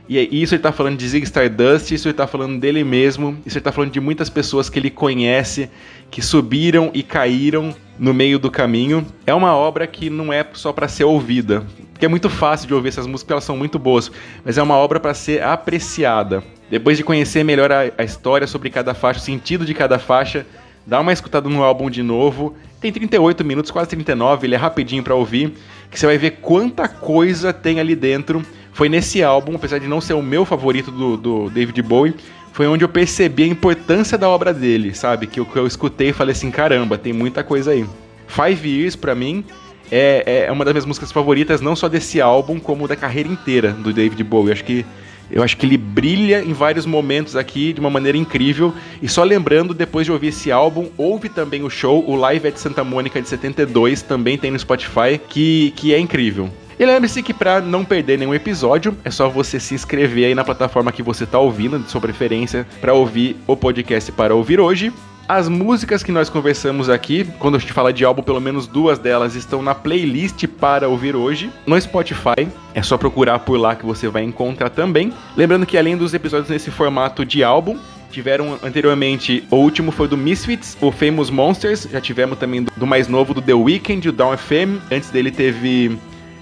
e 0.09 0.19
é 0.19 0.23
isso 0.23 0.55
ele 0.55 0.63
tá 0.63 0.73
falando 0.73 0.99
de 0.99 1.09
Zig 1.09 1.25
Stardust, 1.25 1.93
isso 1.93 2.09
ele 2.09 2.15
tá 2.15 2.27
falando 2.27 2.59
dele 2.59 2.83
mesmo, 2.83 3.39
isso 3.47 3.57
ele 3.57 3.65
tá 3.65 3.71
falando 3.71 3.93
de 3.93 4.01
muitas 4.01 4.29
pessoas 4.29 4.69
que 4.69 4.79
ele 4.79 4.91
conhece, 4.91 5.71
que 6.11 6.21
subiram 6.21 6.91
e 6.93 7.03
caíram 7.03 7.75
no 7.99 8.13
meio 8.13 8.39
do 8.39 8.51
caminho. 8.51 9.07
É 9.27 9.33
uma 9.33 9.55
obra 9.55 9.87
que 9.87 10.11
não 10.11 10.33
é 10.33 10.45
só 10.55 10.73
para 10.73 10.89
ser 10.89 11.05
ouvida, 11.05 11.65
porque 11.93 12.05
é 12.05 12.09
muito 12.09 12.29
fácil 12.29 12.67
de 12.67 12.75
ouvir 12.75 12.89
essas 12.89 13.07
músicas, 13.07 13.31
elas 13.33 13.45
são 13.45 13.57
muito 13.57 13.79
boas, 13.79 14.11
mas 14.45 14.59
é 14.59 14.63
uma 14.63 14.75
obra 14.75 14.99
para 14.99 15.15
ser 15.15 15.43
apreciada. 15.43 16.43
Depois 16.69 16.97
de 16.97 17.05
conhecer 17.05 17.45
melhor 17.45 17.71
a, 17.71 17.93
a 17.97 18.03
história 18.03 18.47
sobre 18.47 18.71
cada 18.71 18.95
faixa, 18.95 19.21
o 19.21 19.23
sentido 19.23 19.65
de 19.65 19.73
cada 19.73 19.99
faixa, 19.99 20.45
dá 20.85 21.01
uma 21.01 21.13
escutada 21.13 21.49
no 21.49 21.63
álbum 21.63 21.89
de 21.89 22.03
novo. 22.03 22.57
Tem 22.81 22.91
38 22.91 23.45
minutos, 23.45 23.71
quase 23.71 23.91
39, 23.91 24.47
ele 24.47 24.57
é 24.57 24.59
rapidinho 24.59 25.03
para 25.03 25.15
ouvir, 25.15 25.55
que 25.89 25.99
você 25.99 26.07
vai 26.07 26.19
ver 26.19 26.33
quanta 26.41 26.89
coisa 26.89 27.53
tem 27.53 27.79
ali 27.79 27.95
dentro 27.95 28.45
foi 28.73 28.89
nesse 28.89 29.23
álbum, 29.23 29.55
apesar 29.57 29.79
de 29.79 29.87
não 29.87 30.01
ser 30.01 30.15
o 30.15 30.23
meu 30.23 30.45
favorito 30.45 30.91
do, 30.91 31.17
do 31.17 31.51
David 31.51 31.81
Bowie, 31.83 32.15
foi 32.53 32.67
onde 32.67 32.85
eu 32.85 32.89
percebi 32.89 33.45
a 33.45 33.47
importância 33.47 34.19
da 34.19 34.29
obra 34.29 34.53
dele, 34.53 34.95
sabe? 34.95 35.27
Que 35.27 35.41
eu, 35.41 35.47
que 35.47 35.57
eu 35.57 35.67
escutei 35.67 36.11
e 36.11 36.13
falei 36.13 36.33
assim, 36.33 36.51
caramba, 36.51 36.99
tem 36.99 37.13
muita 37.13 37.43
coisa 37.43 37.73
aí. 37.73 37.85
Five 38.27 38.69
Years, 38.69 38.97
pra 38.97 39.15
mim, 39.15 39.45
é, 39.91 40.45
é 40.47 40.53
uma 40.53 40.65
das 40.65 40.73
minhas 40.73 40.87
músicas 40.87 41.13
favoritas, 41.13 41.61
não 41.61 41.77
só 41.77 41.89
desse 41.89 42.21
álbum, 42.21 42.59
como 42.59 42.89
da 42.89 42.97
carreira 42.97 43.29
inteira 43.29 43.73
do 43.73 43.93
David 43.93 44.23
Bowie. 44.25 44.49
Eu 44.49 44.53
acho 44.53 44.65
que 44.65 44.87
eu 45.31 45.43
acho 45.43 45.57
que 45.57 45.65
ele 45.65 45.79
brilha 45.79 46.43
em 46.45 46.53
vários 46.53 46.85
momentos 46.85 47.37
aqui 47.37 47.73
de 47.73 47.81
uma 47.81 47.89
maneira 47.89 48.19
incrível. 48.19 48.75
E 49.01 49.09
só 49.09 49.25
lembrando, 49.25 49.73
depois 49.73 50.05
de 50.05 50.13
ouvir 50.13 50.29
esse 50.29 50.53
álbum, 50.53 50.91
houve 50.97 51.31
também 51.31 51.63
o 51.63 51.71
show, 51.71 52.05
o 52.07 52.15
Live 52.17 52.49
at 52.49 52.57
Santa 52.57 52.85
Mônica 52.85 53.21
de 53.21 53.29
72, 53.29 54.03
também 54.03 54.37
tem 54.37 54.51
no 54.51 54.59
Spotify, 54.59 55.19
que, 55.29 55.73
que 55.75 55.95
é 55.95 55.99
incrível. 55.99 56.51
E 56.83 56.85
lembre-se 56.85 57.23
que 57.23 57.33
para 57.33 57.61
não 57.61 57.85
perder 57.85 58.19
nenhum 58.19 58.35
episódio, 58.35 58.99
é 59.05 59.11
só 59.13 59.29
você 59.29 59.61
se 59.61 59.73
inscrever 59.73 60.27
aí 60.27 60.35
na 60.35 60.43
plataforma 60.43 60.91
que 60.91 61.01
você 61.01 61.23
está 61.23 61.39
ouvindo, 61.39 61.79
de 61.79 61.89
sua 61.89 62.01
preferência, 62.01 62.67
para 62.81 62.93
ouvir 62.93 63.37
o 63.47 63.57
podcast 63.57 64.11
para 64.11 64.35
ouvir 64.35 64.59
hoje. 64.59 64.93
As 65.29 65.49
músicas 65.49 66.03
que 66.03 66.11
nós 66.11 66.29
conversamos 66.29 66.91
aqui, 66.91 67.25
quando 67.39 67.55
a 67.55 67.61
gente 67.61 67.73
fala 67.73 67.93
de 67.93 68.05
álbum, 68.05 68.21
pelo 68.21 68.41
menos 68.41 68.67
duas 68.67 68.99
delas 68.99 69.37
estão 69.37 69.63
na 69.63 69.77
playlist 69.77 70.45
para 70.59 70.89
ouvir 70.89 71.15
hoje 71.15 71.53
no 71.65 71.81
Spotify. 71.81 72.49
É 72.75 72.83
só 72.83 72.99
procurar 72.99 73.39
por 73.39 73.57
lá 73.61 73.77
que 73.77 73.87
você 73.87 74.09
vai 74.09 74.25
encontrar 74.25 74.69
também. 74.69 75.13
Lembrando 75.37 75.65
que 75.65 75.79
além 75.79 75.97
dos 75.97 76.15
episódios 76.15 76.51
nesse 76.51 76.73
formato 76.73 77.25
de 77.25 77.45
álbum, 77.45 77.79
Tiveram 78.11 78.59
anteriormente, 78.63 79.43
o 79.51 79.57
último 79.57 79.91
foi 79.91 80.07
do 80.07 80.19
Misfits, 80.19 80.77
o 80.83 80.93
Famous 80.93 81.31
Monsters. 81.31 81.89
Já 81.91 81.99
tivemos 81.99 82.37
também 82.37 82.67
do 82.77 82.87
mais 82.87 83.09
novo, 83.09 83.33
do 83.33 83.41
The 83.41 83.55
Weeknd, 83.55 84.07
o 84.07 84.13
Down 84.13 84.37
FM. 84.37 84.83
Antes 84.91 85.09
dele 85.09 85.31
teve 85.31 85.99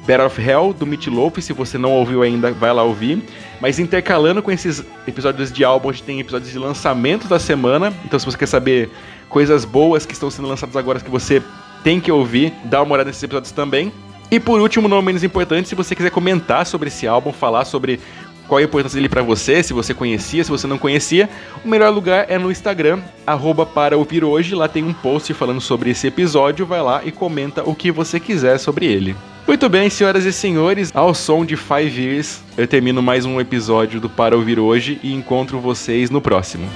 Battle 0.07 0.27
of 0.27 0.41
Hell, 0.41 0.73
do 0.73 0.87
Meat 0.87 1.09
Loaf, 1.09 1.39
se 1.41 1.53
você 1.53 1.77
não 1.79 1.93
ouviu 1.93 2.23
ainda, 2.23 2.53
vai 2.53 2.73
lá 2.73 2.83
ouvir. 2.83 3.23
Mas 3.61 3.79
intercalando 3.79 4.43
com 4.43 4.51
esses 4.51 4.85
episódios 5.07 5.53
de 5.53 5.63
álbum, 5.65 5.91
a 5.91 5.93
gente 5.93 6.05
tem 6.05 6.21
episódios 6.21 6.51
de 6.51 6.59
lançamento 6.59 7.29
da 7.29 7.39
semana. 7.39 7.93
Então 8.05 8.19
se 8.19 8.27
você 8.27 8.37
quer 8.37 8.47
saber 8.47 8.91
coisas 9.29 9.65
boas 9.65 10.07
que 10.07 10.13
estão 10.13 10.31
sendo 10.31 10.49
lançadas 10.49 10.77
agora 10.77 11.01
que 11.01 11.11
você 11.11 11.43
tem 11.85 12.01
que 12.01 12.11
ouvir, 12.11 12.53
dá 12.65 12.83
uma 12.83 12.95
olhada 12.95 13.09
nesses 13.09 13.23
episódios 13.23 13.53
também. 13.53 13.93
E 14.31 14.39
por 14.39 14.61
último, 14.61 14.89
não 14.89 15.03
menos 15.03 15.25
importante, 15.25 15.69
se 15.69 15.75
você 15.75 15.95
quiser 15.95 16.11
comentar 16.11 16.65
sobre 16.65 16.89
esse 16.89 17.07
álbum, 17.07 17.33
falar 17.33 17.65
sobre 17.65 17.99
qual 18.47 18.59
a 18.59 18.63
importância 18.63 18.97
dele 18.97 19.09
para 19.09 19.23
você, 19.23 19.63
se 19.63 19.73
você 19.73 19.95
conhecia, 19.95 20.43
se 20.43 20.51
você 20.51 20.67
não 20.67 20.77
conhecia, 20.77 21.31
o 21.65 21.69
melhor 21.69 21.93
lugar 21.93 22.27
é 22.29 22.37
no 22.37 22.51
Instagram, 22.51 23.01
arroba 23.27 23.65
para 23.65 23.97
ouvir 23.97 24.25
hoje. 24.25 24.55
Lá 24.55 24.69
tem 24.69 24.83
um 24.83 24.93
post 24.93 25.33
falando 25.35 25.61
sobre 25.61 25.91
esse 25.91 26.09
episódio. 26.09 26.67
Vai 26.67 26.83
lá 26.83 27.03
e 27.05 27.13
comenta 27.13 27.63
o 27.69 27.75
que 27.75 27.93
você 27.93 28.19
quiser 28.19 28.59
sobre 28.59 28.87
ele. 28.87 29.15
Muito 29.51 29.69
bem, 29.69 29.91
senhoras 29.91 30.25
e 30.25 30.33
senhores, 30.33 30.93
ao 30.95 31.13
som 31.13 31.45
de 31.45 31.57
Five 31.57 32.01
Years, 32.01 32.41
eu 32.57 32.69
termino 32.69 33.03
mais 33.03 33.25
um 33.25 33.41
episódio 33.41 34.01
do 34.01 34.09
Para 34.09 34.37
Ouvir 34.37 34.61
Hoje 34.61 35.01
e 35.03 35.13
encontro 35.13 35.59
vocês 35.59 36.09
no 36.09 36.21
próximo. 36.21 36.69